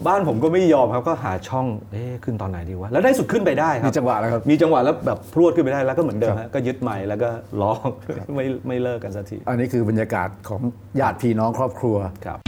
[0.07, 7.29] บ้านผมก็ไม่ยอมครับก็หาช่องเอ๊ะขึ้นตอนไหนดีวะแล้วได้สุดขึ้นไปได้ครับมีจังหวะแล้วครับมีจังหวะแล้วแบบพรวดขึ้นไปได้แล้วก็เหมือนเดิมครับฮะก็ยึดใหม่แล้วก็
[7.61, 7.87] ร้อง
[8.35, 10.61] ไม่ไม่เลิกกันสักทีอันนี้คือบรรยากาศของ
[10.99, 12.39] ญาติพี่น้องครอบครัวครับ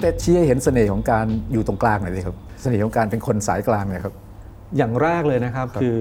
[0.00, 4.14] แต่ชี้ให้เห็นเสน่ห์ของการอยู่ตรงกลางหน่อยสิครับ เสน่ห์ของการเป็นคนสายกลางเนี่ยครับ
[4.76, 6.00] อย่างแรกเลยนะครับคือ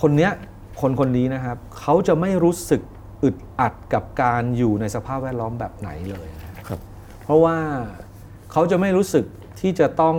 [0.00, 0.32] คนเนี้ย
[0.80, 2.82] คนคนนี้นะครับ เขาจะไม่รู้สึก
[3.22, 6.26] อึดอัดกับการอยู่ในสภาพแวดล้อมแบบไหนเลย
[6.58, 6.80] นะครับ
[7.24, 7.56] เพราะว่า
[8.52, 9.24] เขาจะไม่รู้สึก
[9.60, 10.16] ที่จะต้อง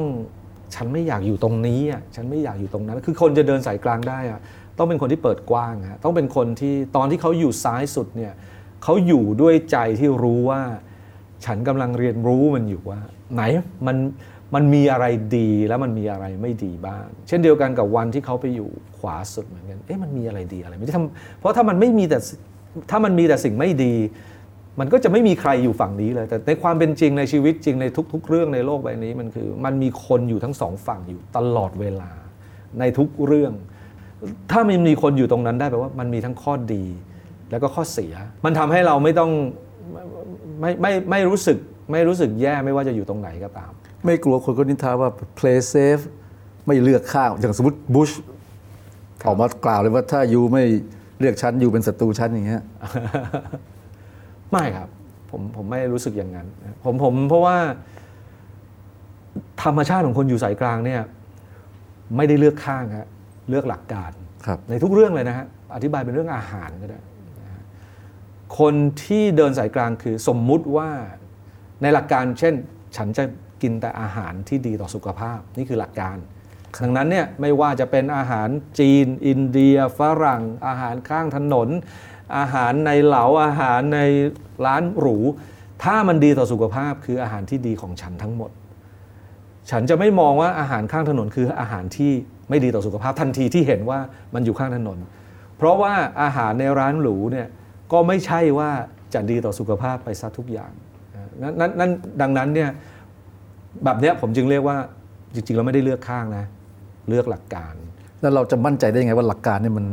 [0.75, 4.39] ฉันไม่อยากอยู่ตรงนี้อะฉันไม่อยากอยู่ตรงนั้น คือคนจะเดินสายกลางได้อะ
[4.77, 8.33] ต้องเป็นคนที่เปิดกว้างฮะต้องเป็นคนที่ตอนที่เขาอยู่ซ้ายสุดเนี่ย
[8.83, 10.61] เขาอยู่ด้วยใจที่รู้ว่า
[11.45, 12.99] ฉันกำลังเรียนรู้มันอยู่ว่า
[13.33, 13.41] ไหน
[13.87, 13.97] มัน
[14.55, 15.05] มันมีอะไร
[15.37, 22.19] ดีแล้วมันมีอะไรไม่ดีบ้าง เช่นเดียวกันกับวันที่เขาไปอยู่ขวาสุดเหมือนกัน เอ๊ะมันมีอะไรดีอะไรไม่ดีทำเพราะถ้ามันไม่มีแต่
[22.89, 23.95] ถ้ามันมีแต่สิ่งไม่ดี
[24.79, 32.11] มันก็จะไม่มีใครอยู่ฝั่งนี้เลย แต่ในความเป็นจริงในชีวิตจริงในทุก ๆ เรื่องในโลกใบนี้มันคือ มันมีคนอยู่ทั้งสองฝั่งอยู่ตลอดเวลา
[32.79, 33.53] ในทุกเรื่อง
[34.51, 36.85] ถ้ามันมีคนอยู่ตรงนั้นได้แปลว่ามันมีทั้งข้อดี
[37.51, 38.13] แล้วก็ข้อเสีย
[38.45, 39.31] มันทำให้เราไม่ต้อง
[40.61, 41.57] ไม่ไม่ไม่ไม่รู้สึก
[41.91, 43.71] ไม่รู้สึกแย่ไม่ว่าจะอยู่ตรงไหนก็ตาม
[44.05, 46.03] ไม่กลัวคนก็นินทาว่า play safe
[46.67, 48.11] ไม่เลือกข้างอย่างสมมติบุช
[49.25, 50.63] ออกมากล่าวเลยว่าถ้ายูไม่
[51.19, 52.63] เลือกชั้นยูเป็นศัตรูชั้นอย่างเงี้ย
[54.51, 54.89] ไม่ครับ
[55.31, 57.57] ผมผมไม่รู้สึกอย่างนั้นนะผมผมเพราะว่า
[59.63, 61.01] ธรรมชาติของคนอยู่สายกลางเนี่ย
[62.15, 63.07] ไม่ได้เลือกข้างครับ
[63.49, 64.11] เลือกหลักการ
[64.45, 66.99] ครับในทุกเรื่องเลยนะฮะอธิบายเป็นเรื่องอาหารก็ได้
[67.41, 67.63] นะฮะ
[68.59, 70.89] คนที่เดินสายกลางคือสมมุติว่า
[71.81, 72.53] ในหลักการเช่น
[72.97, 73.23] ฉันจะ
[73.61, 76.17] กินแต่อาหารที่ดีต่อสุขภาพ นี่คือหลักการ
[76.77, 81.69] ดังนั้นเนี่ยไม่ว่าจะเป็นอาหารจีน อินเดียฝรั่ง อาหารข้างถนน
[82.37, 83.99] อาหารในเหลาอาหารใน
[84.65, 85.17] ร้านหรู
[85.83, 88.51] ถ้ามันดีต่อสุขภาพคืออาหารที่ดีของฉันทั้งหมด
[89.71, 92.11] ฉันจะไม่มองว่าอาหารข้างถนนคืออาหารที่
[92.49, 93.99] ไม่ดีต่อสุขภาพทันทีที่เห็นว่า
[94.33, 94.97] มันอยู่ข้างถนน
[95.57, 97.47] เพราะว่าอาหารในร้านหรูเนี่ย
[97.91, 98.69] ก็ไม่ใช่ว่า
[99.13, 100.71] จะดีต่อสุขภาพไปซะทุกอย่าง
[101.41, 102.69] นั้นนั้นดังนั้นเนี่ย
[103.83, 104.77] แบบเนี้ยผมจึงเรียกว่า
[105.33, 106.45] จริงๆเราไม่ได้เลือกข้างนะ
[107.09, 107.73] เลือกหลักการ
[108.21, 109.85] แล้วเราจะมั่นใจได้ยังไงว่าหลักการนี่มัน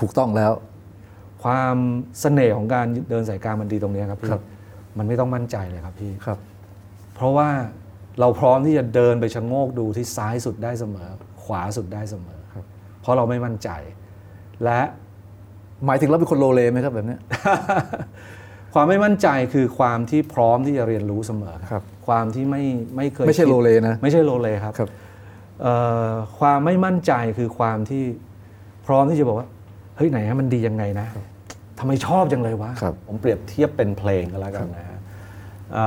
[0.00, 0.52] ถูกต้องแล้ว
[1.42, 1.76] ความ
[2.20, 4.42] เสน่ห์ของการเดินสายกลางมันดีตรงเนี้ยครับพี่ครับ
[4.98, 6.38] มันไม่ต้องมั่นใจเลยครับพี่ครับ
[7.14, 7.48] เพราะว่า
[8.20, 11.08] เราพร้อมที่จะเดินไปชะโงกดูที่ซ้ายสุดได้เสมอ
[11.44, 12.64] ขวาสุดได้เสมอครับ
[13.00, 13.70] เพราะเราไม่มั่นใจ
[14.64, 14.80] และ
[15.86, 17.20] หมายถึงเราเป็นคนโลเลไหมครับแบบเนี้ย
[18.74, 22.62] ความไม่มั่นใจคือความที่พร้อมที่จะเรียนรู้เสมอครับ ความที่ไม่
[22.96, 25.07] ไม่เคยไม่ใช่คิดโลเลนะ ไม่ใช่โลเลครับครับเอ่อ
[26.38, 28.04] ความไม่มั่นใจคือความที่
[28.86, 29.48] พร้อมที่จะบอกว่า
[29.96, 31.08] เฮ้ยไหนฮะมันดียังไงนะ
[31.78, 34.98] ทำไมชอบจังเลยวะครับผมเปรียบเทียบเป็นเพลงก็แล้วกันนะฮะ
[35.72, 35.86] เอ่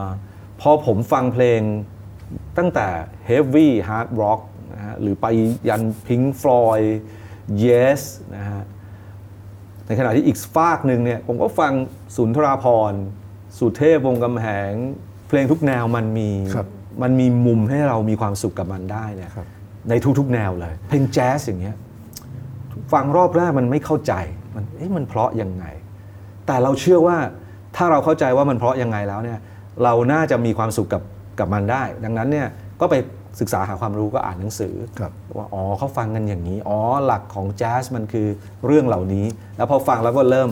[0.00, 0.02] อ
[0.60, 1.60] พอผมฟังเพลง
[2.58, 2.88] ตั้งแต่
[3.28, 4.40] heavy hard rock
[4.74, 5.26] นะฮะหรือไป
[5.68, 6.88] ยัน Pink Floyd
[7.64, 8.00] Yes
[8.36, 8.62] นะฮะ
[9.86, 11.72] ในขณะที่อีกฝากหนึ่งเนี่ยผมก็ฟัง
[12.16, 13.00] สุนทราพรณ์
[13.58, 14.72] สุเทพวงศ์กำแหง
[15.28, 16.66] เพลงทุกแนวมันมีครับ
[17.02, 19.46] มันมีมุมให้เรามีความสุขกับมันได้เนี่ยครับ
[19.88, 21.76] ในทุกๆแนวเลย เพลงแจ๊สอย่างเงี้ย
[22.92, 24.12] ฟังรอบแรกมันไม่เข้าใจ
[24.54, 25.64] มันเอ๊ะมันเพราะยังไง
[26.46, 27.16] แต่เราเชื่อว่า
[27.76, 29.38] ถ้าเราเข้าใจว่ามันเพราะยังไงแล้วเนี่ย
[29.84, 31.02] เราน่าจะมีความสุขกับ
[31.38, 32.46] กับมันได้ ดังนั้นเนี่ย
[32.80, 32.94] ก็ไป
[33.40, 38.26] ศึกษาหาความรู้ก็อ่านหนังสือครับว่าอ๋อเขาฟังกันอย่างนี้ อ๋อหลักของแจ๊สมันคือ
[38.66, 40.50] เรื่องเหล่านี้ แล้วพอฟังแล้วก็เริ่ม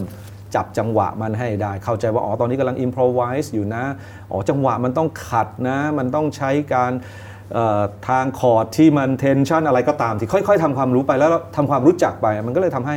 [0.55, 3.85] จับจังหวะมันให้ได้ เข้าใจว่าอ๋อตอนนี้กำลังอิมพรไวส์อยู่นะ
[4.31, 6.93] อ๋อจังหวะมันต้องขัดนะ มันต้องใช้การ
[7.53, 12.95] เอ่อทางคอร์ดที่มันเทนชันอะไรก็ตามที่ค่อยๆทำความรู้ไปแล้วทำความรู้จักไปมันก็เลยทำให้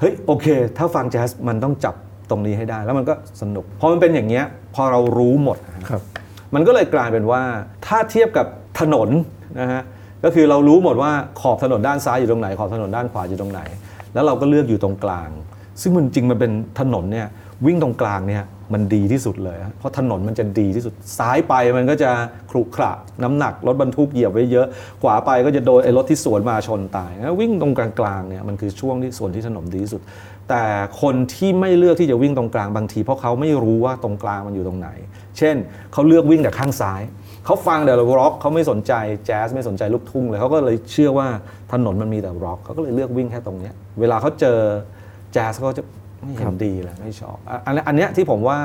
[0.00, 0.46] เฮ้ยโอเค
[0.78, 1.94] ถ้าฟังแจ๊สมันต้องจับ
[2.30, 4.44] ตรงนี้ให้ได้ แล้วมันก็สนุกพอมันเป็นอย่างเงี้ย
[4.74, 6.02] พอเรารู้หมดนะฮะครับ
[6.54, 7.42] มันก็เลยกลายเป็นว่า
[7.86, 8.46] ถ้าเทียบกับ
[8.80, 9.08] ถนน
[9.60, 9.82] นะฮะ
[10.24, 13.60] ก็คือเรารู้หมดว่าขอบถนนด้านซ้ายอยู่ตรงไหน ขอบถนนด้านขวาอยู่ตรงไหน
[14.14, 15.30] แล้วเราก็เลือกอยู่ตรงกลาง
[15.80, 17.28] ซึ่งมันจริงมันเป็นถนนเนี่ย
[17.66, 22.10] วิ่งตรงกลางเนี่ยมันดีที่สุดเลยเพราะถนนมันจะดีที่สุดซ้ายไปมันก็จะ
[22.50, 24.66] ขรุขระน้ำหนักรถบรรทุกเหยียบไว้เยอะ
[25.02, 30.02] ขวาไปก็จะโดนไอ้รถที่สวนมาชนตายวิ่งตรงกลางๆเนี่ยมันคือช่วงที่ส่วนที่ถนนดีที่สุด
[30.50, 30.64] แต่
[31.02, 34.88] คนที่ไม่เลือกที่จะวิ่งตรงกลางบางที เพราะเขาไม่รู้ว่าตรงกลางมันอยู่ตรงไหน
[35.38, 35.56] เช่น
[35.92, 37.02] เขาเลือกวิ่งแต่ข้างซ้าย
[37.44, 38.92] เขาฟังแต่ร็อกเขาไม่สนใจ
[39.26, 41.28] แจ๊สไม่สนใจลูกทุ่งเลยเขาก็เลยเชื่อว่า
[41.72, 44.58] ถนนมันมีแต่ร็อกเขาก็เลยเลือกวิ่งแค่ตรงเนี้ยเวลาเขาเจอ
[45.32, 45.84] แจ๊สเขาก็จะ
[46.24, 48.58] ไม่เห็นดีเลยไม่ชอบอะอันอันเนี้ยที่ผมว่า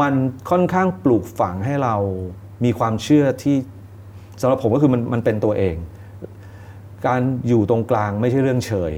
[0.00, 0.14] มัน
[0.50, 1.96] ค่อนข้างปลูกฝังให้เรา
[2.64, 3.56] มีความเชื่อที่
[4.40, 5.76] สำหรับผมก็คือมันมันเป็นตัวเอง
[7.06, 8.92] การอยู่ตรงกลางไม่ใช่เรื่องเฉย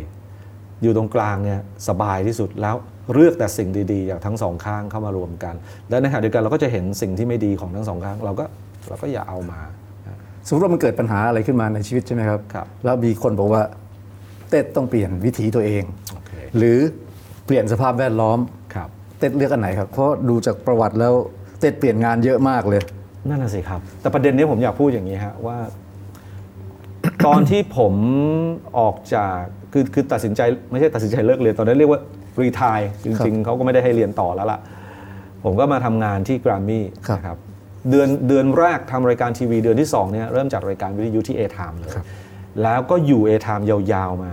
[0.83, 2.77] อยู่ตรงกลางเนี่ยสบายที่สุดแล้ว
[3.15, 5.55] เลือกแต่สิ่งดีๆ จากทั้งสองข้างเข้ามารวมกัน
[5.91, 8.45] และในขณะเดียวกันเราก็จะเห็นสิ่งที่ไม่ดีของทั้งสองข้าง เราก็
[8.89, 9.61] เราก็อย่าเอามา
[10.47, 13.63] สมมติว่ามันเกิดปัญหาอะไรขึ้นมาในชีวิตใช่ไหมครับครับแล้วมีคนบอกว่า
[14.49, 16.26] เต้ต้องเปลี่ยนวิถีตัวเองโอเค
[16.59, 16.79] หรือ
[17.45, 18.39] เปลี่ยนสภาพแวดล้อม
[18.75, 18.89] ครับ
[19.19, 21.15] เต้เลือกอันไหนครับ เพราะดูจากประวัติแล้ว
[21.61, 22.83] เต้เปลี่ยนงานเยอะมากเลย
[23.29, 25.59] นั่นน่ะสิครับ แต่ประเด็นนี้ผมอยากพูดอย่างนี้ฮะว่า
[27.27, 27.95] ตอนที่ผม
[28.79, 29.37] ออกจาก
[29.73, 30.41] คือคือตัดสินใจ
[30.71, 32.01] ไม่ใช่ตัดสินใจเลิกเรียนตอนนั้นเรียกว่า
[32.41, 34.61] รีทายจริงๆเขาก็ไม่ได้ให้เรียนต่อแล้วล่ะ
[35.45, 37.39] ผมก็มาทำงานที่แกรมมี่ครับนะครับ
[37.91, 41.93] เดือนเดือนแรกทำรายการทีวีเดือนที่2เนี่ยเริ่มจากรายการวิทยุที่ A Time เลย
[42.63, 44.33] แล้วก็อยู่ A Time ยาวๆมา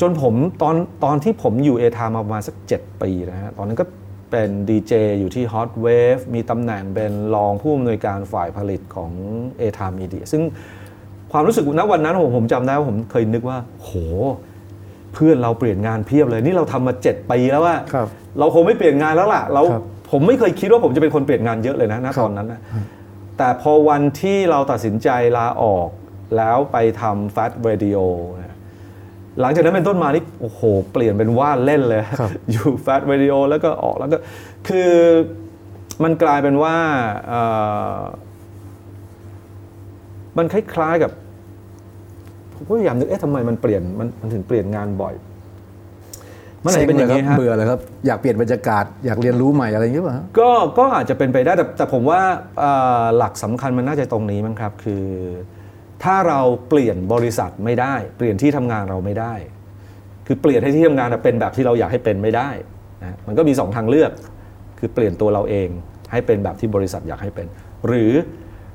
[0.00, 3.84] จนผมตอนตอนที่ผมอยู่ A Time มาประมาณสัก 7 ปีนะฮะ ตอนนั้นก็
[4.30, 9.10] เป็นดีเจอยู่ที่ Hot Wave มีตำแหน่งเป็นรองผู้อำนวยการฝ่ายผลิตของ
[9.60, 10.42] A Time Media ซึ่ง
[11.32, 13.90] ความรู้สึกณวันนั้นผมผมจำได้ว่าผมเคยนึกว่า โห
[15.14, 18.08] เพื่อนเราเปลี่ยนงานเพียบเลย นี่เราทำมา 7 ปีแล้วว่าครับ
[18.38, 22.60] เราคงไม่เปลี่ยนงานแล้วล่ะ เราครับ ผมไม่เคยคิดว่าผมจะเป็นคนเปลี่ยนงานเยอะเลยนะณครับตอนนั้นนะ
[23.38, 25.08] แต่พอวันที่เราตัดสินใจ
[25.38, 25.88] ลาออก
[26.36, 27.98] แล้วไปทำ Fat Radio
[28.38, 28.47] นะ
[29.40, 30.60] หลังจากนั้นเป็นต้นมานี่โอ้โห
[30.92, 34.18] เปลี่ยนเป็นว่านเล่นเลยครับอยู่ Fat Radio แล้วก็ออกแล้วก็
[34.68, 34.90] คือ
[36.02, 36.76] มันกลายเป็นว่า
[37.28, 37.42] เอ่
[37.96, 37.98] อ
[40.38, 41.10] มันคล้ายๆกับ
[42.54, 45.14] ผมก็พยายามนึกเอ๊ะทำไมมันเปลี่ยนมันมันถึงเปลี่ยนงานบ่อย
[46.64, 52.20] มันอาจจะเป็นอย่างนี้ซ็ลฮะเบื่อเลยครับอยากเปลี่ยนบรรยากาศอยากเรียนรู้ใหม่อะไรอย่างเงี้ยป่ะฮะก็ก็อาจจะเป็นไปได้แต่แต่ผมว่า
[52.58, 52.72] เอ่
[53.02, 55.04] อหลักสำคัญมันน่าจะตรงนี้มั้งครับ คือ
[56.04, 59.34] ถ้าเราเปลี่ยนบริษัทไม่ได้ เปลี่ยนที่ทำงานเราไม่ได้
[60.26, 62.50] คือเปลี่ยนให้ที่ทำงานเป็นแบบที่เราอยากให้เป็นไม่ได้
[63.02, 64.10] นะมันก็มีสองทางเลือก
[64.78, 65.68] คือเปลี่ยนตัวเราเอง
[66.12, 67.46] ให้เป็นแบบที่บริษัทอยากให้เป็น
[67.86, 68.12] หรือ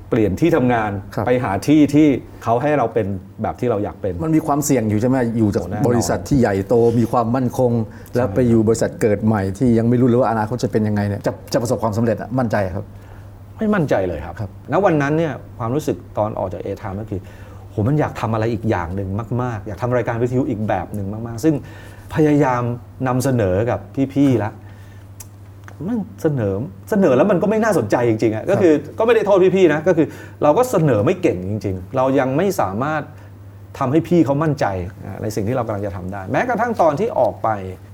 [0.09, 2.07] เปลี่ยนที่ทำงานครับไปหาที่ที่
[2.43, 3.07] เขาให้เราเป็น
[3.43, 7.71] แบบที่เราอยากเป็น มันมีความเสี่ยงอยู่ใช่ไหมอยู่จากโอ้แน่นอนบริษัทที่ใหญ่โตมีความมั่นคง
[8.15, 12.85] แล้วไปอยู่บริษัทเกิดใหม่ที่ยังไม่รู้เลยว่าอนาคตจะเป็นยังไงเนี่ยจะจะประสบความสำเร็จอะมั่นใจครับ
[13.63, 17.21] ไม่มั่นใจเลยครับครับ ณ วันนั้นเนี่ยความรู้สึกตอนออกจากเอทามก็คือ
[17.69, 19.09] โหมันอยากทำอะไรอีกอย่างหนึ่ง
[19.41, 21.53] มาก ๆ อยากทำรายการวิทยุอีกแบบหนึ่งมาก ๆ ซึ่ง
[22.15, 22.61] พยายาม
[23.07, 23.79] นำเสนอกับ
[24.13, 24.53] พี่ ๆ แล้ว
[25.87, 26.53] มันเสนอ
[26.89, 30.07] เสนอแล้วมันก็ไม่น่าสนใจจริงๆอะก็คือก็ไม่ได้โทษพี่ๆนะก็คือ
[30.43, 33.01] เราก็เสนอไม่เก่งจริง ๆ เรายังไม่สามารถ
[33.79, 34.65] ทำให้พี่เขามั่นใจ
[35.03, 37.49] นะในสิ่งที่เรากำลังจะทำได้ แม้กระทั่งตอนที่ออกไป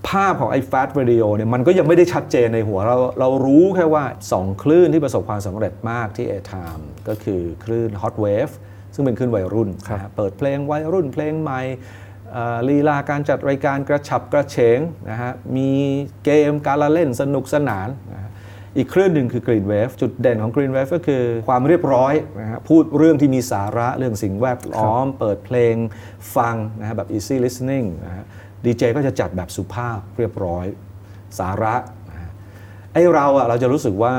[0.10, 7.90] ภาพของไอ้ฟ a ส r ร d ิโอเนี่ยมันก็ยังไม่ได้ชัดเจนในหัวเราเรารู้แค่ว่า 2 คลื่นที่ประสบความสำเร็จมากที่ a t i m e ก็คือคลื่น
[8.02, 8.54] Hot Wave
[8.94, 11.62] ซึ่งเป็นคลื่นวัยรุ่นนะฮะเปิดเพลงวัยรุ่นเพลงใหม่
[12.34, 15.72] เอ่อลีลาการจัดรายการกระฉับกระเฉงนะฮะมี
[16.26, 18.29] เกมการละเล่นสนุกสนานนะฮะ
[18.80, 25.76] อีกคลื่นหนึ่งคือ Green Wave จุดเด่นของ Green Wave ก็คือความเรียบร้อยนะฮะพูดเรื่องที่มีสาระเรื่องสิ่งแวดล้อม เปิดเพลง
[26.36, 28.26] ฟังนะฮะแบบ easy listening นะฮะ
[28.66, 30.66] ดีเจก็จะจัดแบบสุภาพเรียบร้อย
[31.40, 31.76] สาระ
[32.10, 32.32] นะฮะ
[32.94, 34.14] ไอเราอะเราจะรู้สึกว่า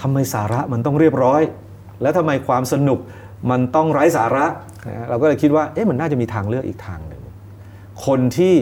[0.00, 1.42] ทำไมสาระมันต้องเรียบร้อย
[2.02, 2.98] แล้วทำไมความสนุก
[3.50, 4.46] มันต้องไร้สาระ
[4.88, 7.22] นะฮะเราก็เลยคิดว่าเอ๊ะมันน่าจะมีทางเลือกอีกทางหนึ่ง
[8.06, 8.54] คนที่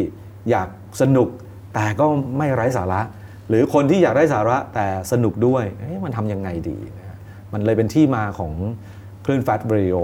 [0.51, 0.69] อยาก
[1.01, 1.29] สนุก
[1.75, 2.07] แต่ก็
[2.39, 3.01] ไม่ไร้สาระ
[3.49, 7.17] หรือคนที่อยากได้สาระแต่สนุกด้วยเอ๊ะมันทำยังไงดีนะฮะ
[7.53, 8.53] มันเลยเป็นที่มาของ
[9.25, 9.99] คลื่น Fat Radio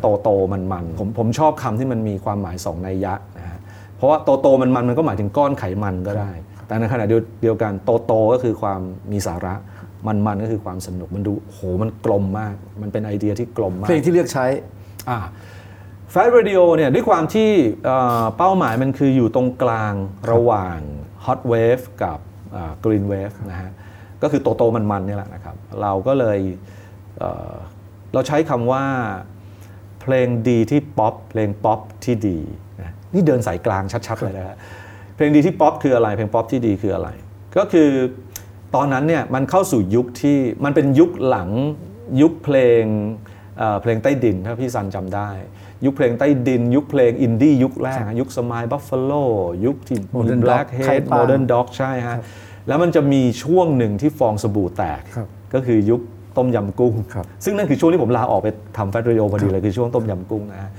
[0.00, 3.60] โตโตมันมันๆผมผมชอบคำที่มันมีความหมายสองนัยยะนะฮะ
[3.96, 6.30] เพราะว่าโตโตมันมันๆมันก็หมายถึงก้อนไขมันก็ได้
[6.66, 8.80] แต่ในขณะเดียวเดียวกันโตโตก็คือความ
[9.12, 9.54] มีสาระ
[10.06, 14.46] มันมันๆก็คือความสนุกมันดูโหมันกลมมาก มันเป็นไอเดียที่กลมมากเพลงที่เลือกใช้
[16.10, 17.50] Fat Radio เนี่ยด้วยความที่
[17.86, 19.94] เอ่อเป้าหมายมันคืออยู่ตรงกลาง
[20.32, 20.78] ระหว่าง
[21.24, 22.18] Hot Wave กับ
[22.54, 23.70] อ่า Green Wave นะฮะ
[24.22, 26.38] ก็คือโตโตมันมันๆนี่แหละนะครับ เราก็เลย
[27.18, 28.84] เราใช้คำว่า
[30.00, 32.38] เพลงดีที่ป๊อปเพลงป๊อปที่ดี
[32.80, 34.56] นะนี่เดินสายกลางชัดๆเลยนะฮะ
[35.14, 37.08] เพลงดีที่ป๊อปคืออะไรเพลงป๊อปที่ดีคืออะไร
[37.56, 37.90] ก็คือ
[38.74, 41.48] ตอนนั้นเนี่ยมันเข้าสู่ยุคที่มันเป็นยุคหลัง
[42.20, 42.82] ยุคเพลง
[43.58, 45.30] เพลงใต้ดินถ้าพี่ซันจำได้
[45.84, 49.12] ยุคเพลงใต้ดิน ยุคเพลงอินดี้ยุคแรก ยุค Smile Buffalo
[49.64, 52.16] ยุคที่มี Modern Dog Black ไข่ Head ปลา Modern Dog ใช่ฮะ
[52.68, 56.00] แล้วมันจะมีช่วงหนึ่งที่ฟองสบู่แตกครับก็คือยุค
[56.36, 60.70] ต้มยำกุ้งครับซึ่งนั่นคือช่วงที่ผมลาออกไปทำแฟชั่นโอพอดีเลยคือช่วงต้มยำกุ้งนะฮะ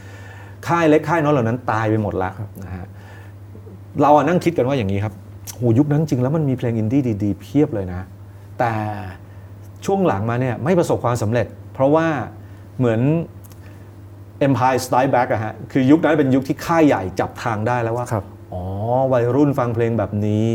[0.68, 2.34] ค่ายเล็กค่ายน้อยเหล่านั้นตายไปหมดแล้ว
[2.66, 2.86] นะฮะ
[4.02, 5.14] เราอะนั่งคิดกันว่าอย่างนี้ครับ
[5.56, 8.02] โหยุคนั้นจริงแล้วมันมีเพลงอินดี้ดีๆ เพียบเลยนะ
[8.60, 8.74] แต่
[9.86, 12.08] ช่วงหลังมาเนี่ยไม่ประสบความสำเร็จ เพราะว่า
[12.78, 13.00] เหมือน
[14.46, 18.64] Empire Strike Back อะฮะคือยุคนั้นเป็นยุคที่ค่ายใหญ่จับทางได้แล้วว่าครับอ๋อ
[19.14, 20.46] วัยรุ่นฟังเพลงแบบนี้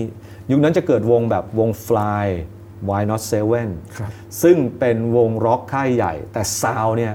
[0.50, 2.26] ยุคนั้นจะเกิดวงแบบวง Fly
[2.88, 4.10] Why Not Seven ครับ
[4.42, 7.14] ซึ่งเป็นวงร็อกค่ายใหญ่ แต่ sound เนี่ย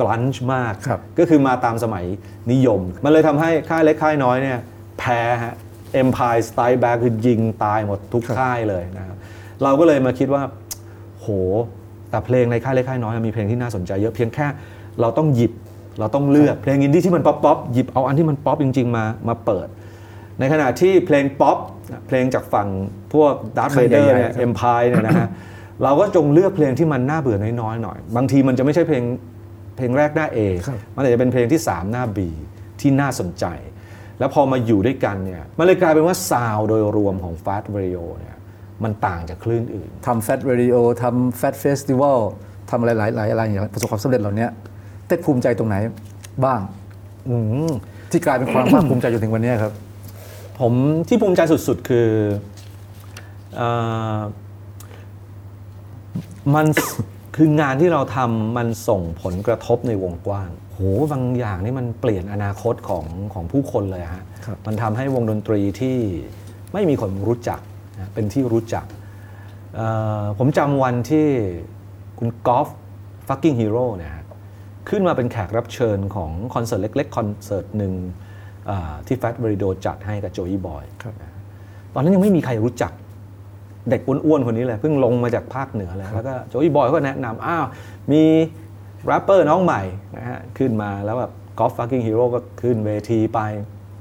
[0.00, 2.04] grunge มากครับก็คือมาตามสมัย
[2.52, 4.58] นิยม มันเลยทำให้ค่ายเล็กค่ายน้อยเนี่ย
[4.98, 5.54] แพ้ฮะ
[6.02, 9.16] Empire Strike Back คือยิงตายหมดทุกค่ายเลยนะครับ
[9.62, 10.42] เราก็เลยมาคิดว่า
[11.20, 11.26] โห
[12.10, 14.46] แต่เพลงในค่ายเล็กค่ายน้อยมีเพลงที่น่าสนใจเยอะเพียงแค่
[15.00, 15.52] เราต้องหยิบ
[15.98, 19.66] เราต้องเลือกเพลงอินดี้ที่มันป๊อปป๊อปหยิบเอาอันที่มันป๊อปจริง ๆ มามาเปิด
[20.38, 21.58] ในขณะที่เพลงป๊อป
[22.06, 22.68] เพลงจากฝั่ง
[23.12, 25.28] พวกดาร์ v เ a เดอร์ใหญ่ๆเนี่ยครับ Empire เนี่ยนะฮะ
[25.82, 29.02] เราก็จงเลือกเพลงที่มันน่าเบื่อน้อยๆหน่อย บางทีมันจะไม่ใช่เพลง
[29.76, 32.18] เพลงแรกหน้า A ครับมันอาจจะเป็นเพลงที่ 3 หน้า B
[32.80, 33.44] ที่น่าสนใจ
[34.18, 38.36] แล้วพอมาอยู่ด้วยกันเนี่ยมันเลยกลายเป็นว่า sound โดยรวมของ Fat Radio เนี่ย
[38.84, 42.18] มันต่างจากคลื่นอื่นทำแฟ t เรดิโอทำแฟ t เฟสติวัล
[42.70, 44.46] ทำอะไรหลายหลายอะไรอย่างเงี้ยประสบความสำเร็จเหล่านี้
[45.06, 45.76] เต็ดภูมิใจตรงไหน
[46.44, 46.60] บ้าง
[47.28, 47.36] อื
[47.66, 47.70] ม
[48.10, 49.72] ที่กลายเป็นความภาคภูมิใจจนถึงวันเนี้ยครับ
[50.60, 50.72] ผม
[51.08, 52.08] ที่ภูมิใจสุด ๆ คือ
[53.56, 53.62] เอ
[54.16, 54.18] อ
[56.54, 56.66] มัน
[57.36, 60.78] คืองานที่เราทำมันส่งผลกระทบในวงกว้าง โห
[61.12, 65.96] บางอย่างนี่มันเปลี่ยนอนาคตของของผู้คนเลยฮะ ครับ มันทำให้วงดนตรีที่
[66.72, 67.58] ไม่มีคนรู้จัก
[67.98, 68.84] นะเป็นที่รู้จัก
[69.76, 69.86] เอ่
[70.20, 71.26] อผมจำวันที่
[72.18, 72.68] คุณกอล์ฟ
[73.28, 74.23] Fucking Hero เนี่ยฮะ
[74.88, 77.92] ขึ้นมาเป็นแขกรับเชิญของคอนเสิร์ตเล็กๆคอนเสิร์ตหนึ่ง
[78.70, 81.14] อ่าที่แฟ t บริโดจัดให้กับโจยี่บอยครับ
[81.94, 82.92] ตอนนั้นยังไม่มีใครรู้จัก
[83.90, 87.64] เด็กอ้วนๆคนนี้เลยเพิ่งลงมาจากภาคเหนือเลยแล้วก็โจยี่บอยก็แนะนำอ้าว
[88.12, 88.22] มี
[89.06, 89.82] แรปเปอร์น้องใหม่
[90.16, 93.40] นะฮะขึ้นมาแล้วแบบกอล์ฟ Fucking Hero ก็ขึ้นเวทีไป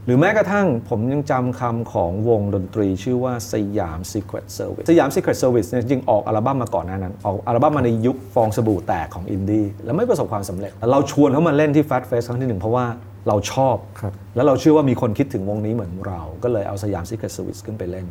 [0.06, 12.86] หรือแม้กระทั่งผมยังจำคำของวงดนตรีชื่อว่าสยาม Secret Service สยาม Secret Service เนี่ยจริงออกอัลบั้มมาก่อนหน้านั้น ออกอัลบั้มมาในยุคฟองสบู่แตกของอินดี้แล้วไม่ประสบความสำเร็จ เราชวนเขามาเล่นที่ Fat Fest ครั้งที่หนึ่งเพราะว่า
[13.28, 18.06] เราชอบครับแล้วเราเชื่อว่ามีคนคิดถึงวงนี้เหมือนเรา ก็เลยเอาสยาม Secret Service ขึ้นไปเล่น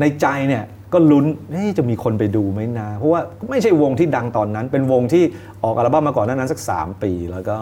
[0.00, 5.24] ในใจเนี่ยก็ลุ้นเฮ้ยจะมีคนไปดูไหมนะ เพราะว่าไม่ใช่วงที่ดังตอนนั้น เป็นวงที่
[5.64, 7.56] ออกอัลบั้มมาก่อนหนานั้นสัก 3 ปีแล้วก็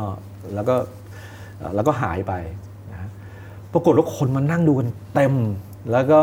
[0.54, 0.74] แล้วก็
[1.58, 2.32] เอ่อแล้วก็หายไป
[2.64, 2.65] นะ
[3.76, 5.34] ปรากฏว่าคนมานั่งดูกันเต็ม
[5.92, 6.20] แล้วก็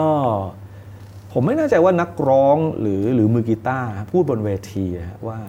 [1.32, 5.40] ผมไม่แน่ใจว่านักร้องหรือหรือมือกีตาร์พูดบนเวทีนะฮะว่า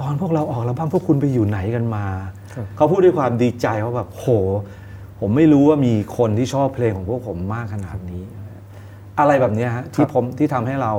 [0.00, 2.04] ตอนพวกเราออกอัลบั้มพวกคุณไปอยู่ไหนกันมา
[2.54, 4.26] ครับเขาพูดด้วยความดีใจว่าแบบโห
[5.20, 8.22] ผมไม่รู้ว่ามีคนที่ชอบเพลงของพวกผมมากขนาดนี้
[9.18, 10.92] อะไรแบบเนี้ยฮะที่ผมที่ทำให้เรา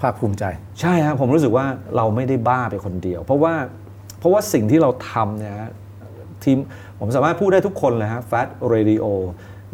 [0.00, 0.44] ภาคภูมิใจ
[0.80, 3.54] ใช่ครับผมรู้สึกว่าเราไม่ได้บ้าไปคนเดียว เพราะว่า
[4.18, 5.70] เพราะว่าสิ่งที่เราทำเนี่ยฮะ
[6.44, 6.58] ทีม
[7.00, 9.04] ผมสามารถพูดได้ทุกคนเลยฮะ Fat Radio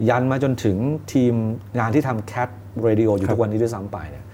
[0.08, 0.76] ยันมาจนถึง
[1.12, 1.34] ทีม
[1.78, 2.48] งานที่ทำ Cat
[2.86, 4.24] Radio อยู่ทุกวันนี้ด้วยซ้ำไปเนี่ย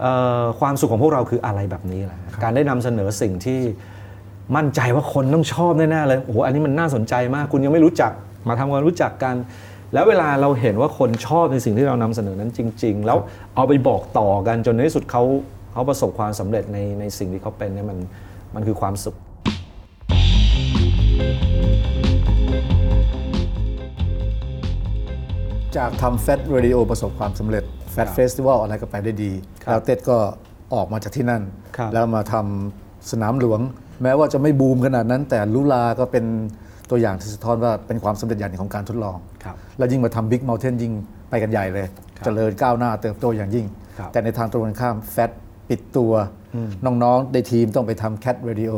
[0.00, 3.60] เอ่อความสุขของพวกเราคืออะไรแบบนี้แหละการได้นำเสนอสิ่งที่
[4.56, 8.12] มั่นใจว่าคนต้องชอบแน่ๆเลยโอ้โหอันนี้มันน่าสนใจมาก คุณยังไม่รู้จัก
[8.48, 9.34] มาทำความรู้จักกัน
[9.94, 13.18] แล้วเวลาเราเห็นว่าคนชอบในสิ่งที่เรานำเสนอนั้นจริง ๆ แล้ว
[13.54, 15.22] เอาไปบอกต่อกันจนในที่สุดเขา
[15.72, 17.98] เขาประสบความสำเร็จในในสิ่งที่เขาเป็นเนี่ยมัน
[18.54, 19.16] มันคือความสุข
[25.76, 29.32] จากทำแฟ t เรดิโอประสบความสำเร็จแฟ t ครับเฟสติวัลอะไรก็ไปได้ดี
[29.64, 30.16] ครับแล้วเต็ดก็
[30.74, 31.42] ออกมาจากที่นั่น
[31.76, 33.60] ครับแล้วมาทำสนามหลวง
[34.02, 36.24] แม้ว่าจะไม่บูมขนาดนั้น แต่ลุลาก็เป็น
[36.90, 40.92] ตัวอย่างที่สะท้อนว่าเป็นความสำเร็จอย่างหนึ่งของการทดลองครับแล้วยิ่งมาทำบิ๊ก u n เทนยิ่ง
[41.30, 43.66] ไปกันใหญ่เลยครับเจริญก้าวหน้าเติบโตอย่างยิ่ง
[43.98, 45.30] ครับแต่ในทางตรงกันข้าม Fat
[45.68, 46.12] ปิดตัว
[46.86, 48.72] น้องๆในทีมต้องไปทำแค t เรดิโอ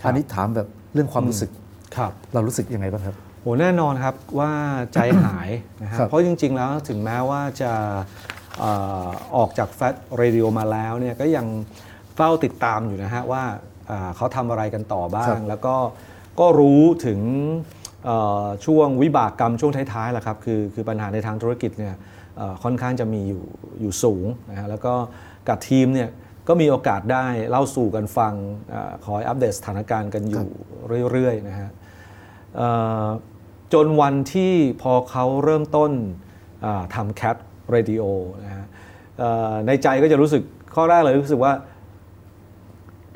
[0.00, 1.50] ครับอันนี้ถามแบบเรื่องความรู้สึก
[1.96, 4.52] ครับเรารู้สึกยังไงบ้างครับ โหแน่นอนครับว่า
[4.94, 5.50] ใจหาย
[5.82, 7.72] นะฮะครับเพราะจริง ๆ แล้วถึงแม้ว่าจะ
[8.58, 8.72] เอ่
[9.04, 11.46] อออกจากแฟ t เรดิโอมาแล้วเนี่ยก็ยัง
[12.16, 13.44] เฝ้าติดตามอยู่นะฮะว่า
[13.86, 15.76] เอ่อเขาทำอะไรกันต่อบ้าครังบแล้วก็
[16.40, 17.20] ก็รู้ถึง
[18.04, 21.94] เอ่อช่วงวิบากกรรมช่วงท้ายๆแหละครับคือคือปัญหาในทางธุรกิจเนี่ย
[22.36, 23.44] เอ่อค่อนข้างจะมีอยู่
[23.80, 24.94] อยู่สูงนะฮะแล้วก็
[25.48, 26.08] กับทีมเนี่ย
[26.48, 28.34] ก็มีโอกาสได้เล่าสู่กันฟัง
[28.70, 30.46] เออคอยอัปเดตสถานการณ์กันอยู่
[31.12, 31.70] เรื่อยๆนะฮะ
[32.56, 32.68] เอ่
[33.04, 33.06] อ
[33.74, 35.92] จนวันที่พอเขาเริ่มต้น
[36.64, 37.36] อ่าทำ Cat
[37.70, 38.04] Radio
[38.44, 38.66] นะฮะ
[39.18, 40.42] เอ่อในใจก็จะรู้สึก
[40.74, 41.52] ข้อแรกเลยรู้สึกว่า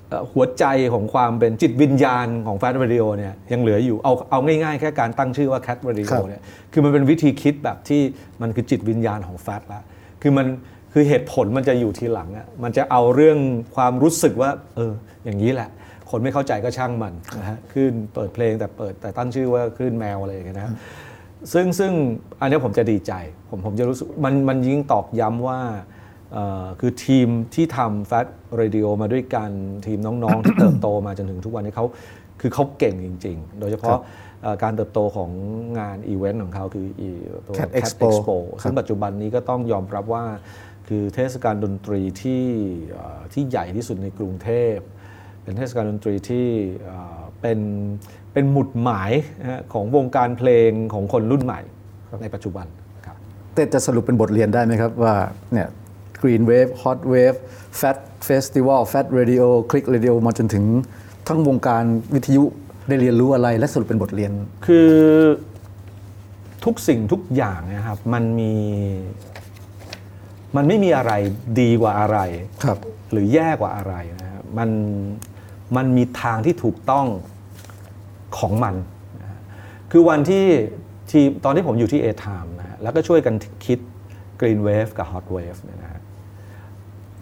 [0.08, 6.42] เอ่อหัวใจของความเป็นจิตวิญญาณของแฟ t เรดิโอเนี่ยยังเหลืออยู่เอาเอาง่ายๆ แค่การตั้งชื่อว่า Cat Radio ครับเนี่ย
[6.72, 8.02] คือมันเป็นวิธีคิดแบบที่
[8.42, 9.82] มันคือจิตวิญญาณของ Fat ละ
[10.22, 10.46] คือมัน
[10.92, 13.38] คือเหตุผลมันจะอยู่ทีหลังอะมันจะเอาเรื่อง
[13.76, 14.92] ความรู้สึกว่าเออ
[15.24, 15.70] อย่างนี้แหละ
[16.10, 20.74] คนไม่เข้าใจก็ช่างมันนะฮะขึ้นเปิดเพลงแต่เปิดแต่ตั้งชื่อว่าคลื่นแมวอะไรอย่างเงี้ยนะ
[21.52, 21.92] ซึ่งซึ่ง
[22.40, 23.12] อันเนี้ยผมจะดีใจ
[23.50, 25.60] ผมผมจะรู้สึกมันมันยิ่งตอกย้ำว่า
[26.32, 29.50] เอ่อคือทีมที่ทำแฟ t เรดิโอมาด้วยกัน
[29.86, 31.86] ทีมน้องๆ ที่เติบโตมาจนถึงทุกวันนี้เขา
[32.40, 33.98] คือเขาเก่งจริง ๆ โดยเฉพาะ
[34.42, 35.30] เอ่อการเติบโตของ
[35.78, 37.08] งานอีเวนต์ของเขาคืออี
[37.46, 40.24] ตัว Cat Cat Expo Expo ครับซึ่งปัจจุบันนี้ก็ต้องยอมรับว่า
[40.88, 42.42] คือเทศกาลดนตรีที่
[42.90, 44.76] เอ่อที่ใหญ่ที่สุดในกรุงเทพ
[45.48, 46.46] เป็นเทศกาลดนตรีที่
[46.84, 47.58] เอ่อเป็น
[48.32, 51.60] เป็นหมุดหมายนะฮะของวงการเพลงของคนรุ่นใหม่
[52.22, 52.66] ในปัจจุบัน
[53.06, 53.16] ครับ
[53.56, 55.14] ต้จะสรุปเป็นบทเรียนได้ไหมครับว่า
[55.52, 55.68] เนี่ย
[56.22, 57.38] Green Wave Hot Wave
[57.80, 60.64] Fat Festival Fat Radio Click Radio มาจนถึง
[61.28, 61.84] ทั้งวงการ
[62.14, 62.44] วิทยุ
[62.88, 64.32] ได้เรียนรู้อะไรและสรุปเป็นบทเรียน
[64.66, 64.92] คือ
[66.64, 68.52] ทุกสิ่งทุกอย่างเนะครับมันมี
[70.56, 71.12] มันไม่มีอะไร
[71.60, 72.18] ดีกว่าอะไร
[72.64, 72.78] ครับ
[73.10, 74.70] หรือแย่กว่าอะไรนะครับมัน
[75.76, 77.06] มันมีทางที่ถูกต้อง
[78.38, 78.74] ของมัน
[79.90, 80.46] คือวันที่
[81.10, 83.34] ทีตอนที่ผมอยู่ที่ A-Time นะแล้วก็ช่วยกัน
[83.66, 83.78] คิด
[84.40, 86.00] Green Wave กับ Hot Wave เนี่ยนะฮะ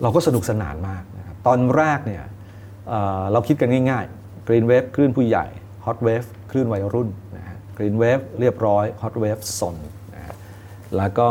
[0.03, 2.25] เราก็สนุกสนานมากนะครับตอนแรกเนี่ย
[2.89, 5.47] เเราคิดกันง่ายๆ Green Wave คลื่นผู้ใหญ่
[5.87, 9.77] Hot Wave คลื่นวัยรุ่นนะฮะ Green Wave เรียบร้อย Hot Wave สน
[10.15, 10.35] นะฮะ
[10.97, 11.29] แล้วก็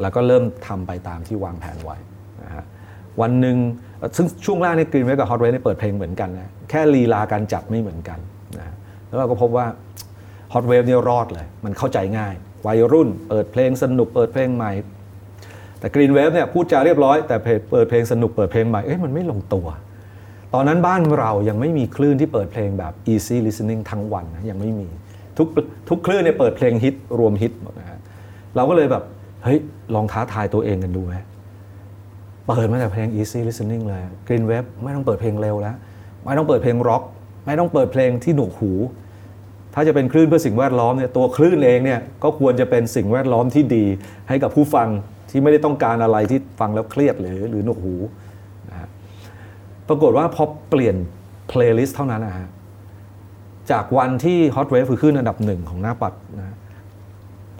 [0.00, 1.96] แล้วก็เริ่มทำไปตามที่วางแผนไว้
[2.44, 2.64] นะฮะ
[3.20, 3.56] วันหนึ่ง
[4.16, 8.18] ซึ่งช่วงแรกนี่ย Green Wave กับ Hot Wave เนี่เปิดเพลงเหมือนกันนะแค่ลีลาการจัดไม่เหมือนกัน
[8.58, 8.74] นะ
[9.06, 9.66] แล้วเราก็พบว่า
[10.52, 12.34] Hot Wave เนี่ยรอดเลย มันเข้าใจง่าย
[12.66, 14.72] วัยรุ่น เปิดเพลงสนุกเปิดเพลงใหม่
[15.78, 19.66] แต่ Green Wave เนี่ยพูดจาเรียบร้อยแต่เพลงเปิดเพลงสนุกเปิดเพลงใหม่เอ้ยมันไม่ลงตัว
[20.54, 24.88] ตอนนั้นบ้านเรายังไม่มีคลื่นที่เปิดเพลงแบบ easy listening ทั้งวันนะยังไม่มี
[25.38, 25.48] ทุก
[25.88, 27.98] ทุกคลื่นเนี่ยเปิดเพลงฮิตรวมฮิตหมดนะฮะ
[28.56, 29.02] เราก็เลยแบบ
[29.44, 29.58] เฮ้ย
[29.94, 31.14] ลองท้าทายตัวเองกันดูไหม
[32.46, 35.76] เปิดมาแต่เพลง easy listening เลย Green Wave ไม่ต้องเปิดเพลงเร็วแล้ว
[36.24, 37.02] ไม่ต้องเปิดเพลงร็อก
[37.46, 38.72] ไม่ต้องเปิดเพลงที่หนวกหู
[39.74, 43.84] ถ้าจะเป็นคลื่นเพื่อสิ่งแวดล้อมเนี่ยตัวคลื่นเองเนี่ยก็ควรจะเป็นสิ่งแวดล้อมที่ดี
[44.28, 44.88] ให้กับผู้ฟัง
[45.30, 47.94] ที่ไม่ได้ต้องการอะไรที่ฟังแล้วเครียดหรือหรือหนวกหู
[48.70, 48.88] นะฮะ
[49.88, 50.96] ปรากฏว่าพอเปลี่ยน
[51.48, 52.48] playlist เท่านั้นนะฮะ
[53.70, 56.56] จากวันที่ Hot Wave คือคลื่นอันดับหนึ่งของหน้าปัดนะฮะ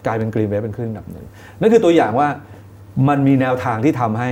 [0.05, 1.25] กลายเป็น Green Wave เป็นคลื่นอันดับหนึ่ง
[1.59, 2.27] นั่นคือตัวอย่างว่า
[3.07, 4.29] มันมีแนวทางที่ทำให้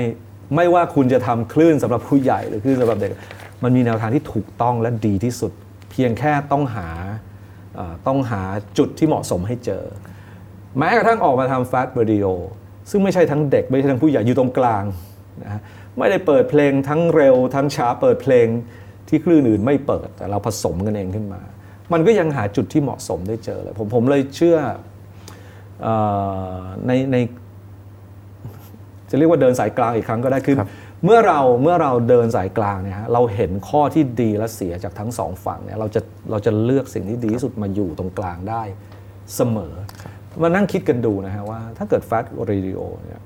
[0.56, 3.12] ไม่ว่าคุณจะทำคลื่นสำหรับผู้ใหญ่หรือคลื่นสำหรับเด็ก
[3.64, 5.52] มันมีแนวทางที่ถูกต้องและดีที่สุด
[5.92, 6.88] เพียงแค่ต้องหา
[8.08, 8.42] ต้องหา
[8.78, 9.84] จุดที่เหมาะสมให้เจอ
[10.78, 12.26] แม้กระทั่งออกมาทำฟาสต์วิดีโอ
[12.90, 14.84] ซึ่งไม่ใช่ทั้งเด็ก ไม่ใช่ทั้งผู้ใหญ่อยู่ตรงกลาง
[15.44, 15.62] นะ
[15.98, 18.48] ไม่ได้เปิดเพลงทั้งเร็วทั้งช้าเปิดเพลง
[19.10, 21.42] ที่คลื่นอื่นไม่เปิดแต่เราผสมกันเองขึ้นมา
[21.94, 24.58] มันก็ยังหาจุดที่เหมาะสมได้เจอเลยผมผมเลยเชื่อ
[25.86, 25.88] อ
[26.88, 27.18] ในใน
[29.12, 30.70] จะเรียกว่าเดินสายกลางอีกครั้งก็ได้คือครับ
[31.06, 36.02] เมื่อเราเมื่อเราเดินสายกลางเนี่ยฮะเราเห็นข้อที่ดีและเสียจากทั้งสองฝั่งเนี่ยเราจะ
[36.32, 38.64] เราจะเลือกสิ่งที่ดีที่สุดมาอยู่ตรงกลางได้
[39.36, 39.74] เสมอ
[40.44, 43.22] มานั่งคิดกันดูนะฮะว่าถ้าเกิด Fat Radio เนี่ย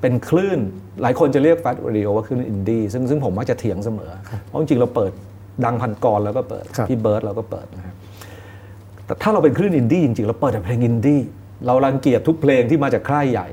[0.00, 0.58] เป็นคลื่น
[1.02, 4.12] หลายคนจะเรียก Fat Radio ว่าคลื่นอินดี้ซึ่งซึ่งผมมักจะเถียงเสมอ
[4.44, 5.12] เพราะจริงๆเราเปิด
[5.64, 7.94] ดังพันกรแล้วก็เปิดครับพี่เบิร์ดเราก็เปิดนะฮะ
[9.06, 11.20] แต่ถ้าเราเป็นคลื่นอินดี้จริงๆเราเปิดแต่เพลงอินดี้
[11.66, 13.48] เรารังเกียจทุกเพลงที่มาจากค่ายใหญ่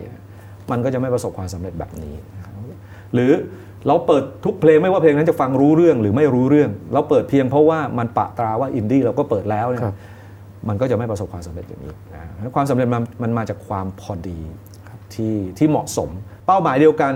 [0.72, 2.54] มันก็จะไม่ประสบความสำเร็จแบบนี้นะครับ
[3.14, 3.32] หรือ
[3.88, 9.96] เราเปิดทุกเพลงไม่ว่าเพลงนั้นจะฟังรู้เรื่องหรือไม่รู้เรื่อง เราเปิดเพียงเพราะว่ามันปะตราว่าอินดี้เราก็เปิดแล้วเนี่ยครับ
[10.70, 14.40] มันก็จะไม่ประสบความสำเร็จอย่างนี้นะความสำเร็จมันมันมาจากความพอดี
[15.14, 16.10] ที่ที่เหมาะสม
[16.48, 17.14] เป้าหมายเดียวกัน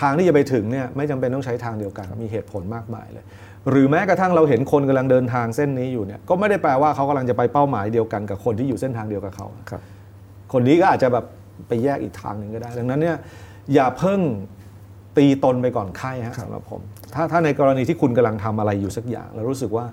[0.00, 3.24] ทางที่จะไปถึงเนี่ยไม่จำเป็นต้องใช้ทางเดียวกันมีเหตุผลมากมายเลย
[3.70, 9.80] หรือแม้กระทั่งเราเห็นคนกำลังเดินทางเส้นนี้อยู่เนี่ยก็ไม่ได้แปลว่าเขากำลังจะไปเป้าหมายเดียวกันกับคนที่อยู่เส้นทางเดียวกับเขาครับ
[10.52, 11.24] คนนี้ก็อาจจะแบบ
[11.68, 13.16] ไปแยกอีกทางหนึ่งก็ได้ ดังนั้นเนี่ย
[13.74, 14.20] อย่าเพิ่ง
[15.16, 16.80] ตีตนไปก่อนไข้ฮะสำหรับผม
[17.14, 19.84] ถ้าถ้าในกรณีที่คุณกำลังทำอะไรอยู่สักอย่าง แล้วรู้สึกว่า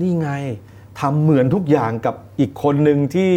[0.00, 0.30] นี่ไง
[1.00, 3.30] ทำเหมือนทุกอย่างกับอีกคนหนึ่งที่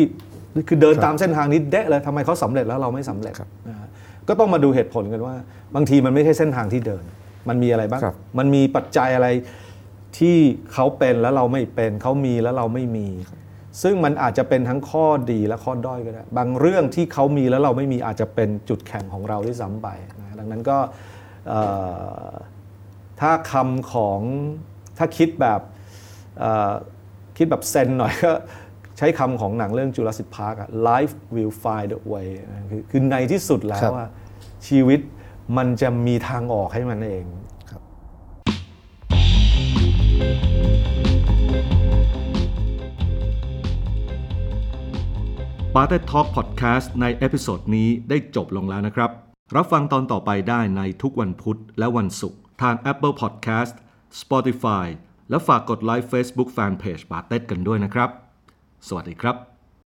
[0.67, 3.87] คือเดินตามเส้นทางนี้เดะเลยทำไมเขาสำเร็จแล้วเราไม่สำเร็จครับนะฮะ
[4.27, 5.35] ก็ต้องมาดูเหตุผลกันว่า
[5.75, 7.03] บางทีมันไม่ใช่เส้นทางที่เดิน
[7.49, 9.27] มันมีอะไรบ้างครับมันมีปัจจัยอะไร
[10.17, 10.37] ที่
[10.73, 13.07] เขาเป็นแล้วเราไม่เป็น เขามีแล้วเราไม่มี
[13.81, 19.87] ซึ่งมันอาจจะเป็นทั้งข้อดีและข้อด้อยก็ได้ บางเรื่องที่เขามีแล้วเราไม่มีอาจจะเป็นจุดแข็งของเราด้วยซ้ำไป
[20.19, 20.77] นะดังนั้นก็
[21.47, 21.61] เอ่
[22.27, 22.31] อ
[23.21, 24.19] ถ้าคำของ
[24.97, 25.61] ถ้าคิดแบบ
[26.39, 26.73] เอ่อ
[27.37, 28.31] คิดแบบเซนหน่อยก็
[28.97, 34.09] ใช้คำของหนังเรื่อง Jurassic Park อะ life will find a way นะคือคือในที่สุดแล้วครับอะ
[34.67, 34.99] ชีวิต
[35.57, 37.25] มันจะมีทางออกให้มันเอง
[45.77, 49.11] ป๋าเต็ด Talk Podcast ใน episode นี้ได้จบลงแล้วนะครับ
[49.55, 53.73] รับฟังตอนต่อไปได้ในทุกวันพุธและวันศุกร์ทาง Apple Podcast
[54.21, 54.85] Spotify
[55.29, 58.09] และฝากกดไลค์ Facebook Fanpage p a r t e กันด้วยนะครับ
[58.87, 59.52] สวัสดีครับ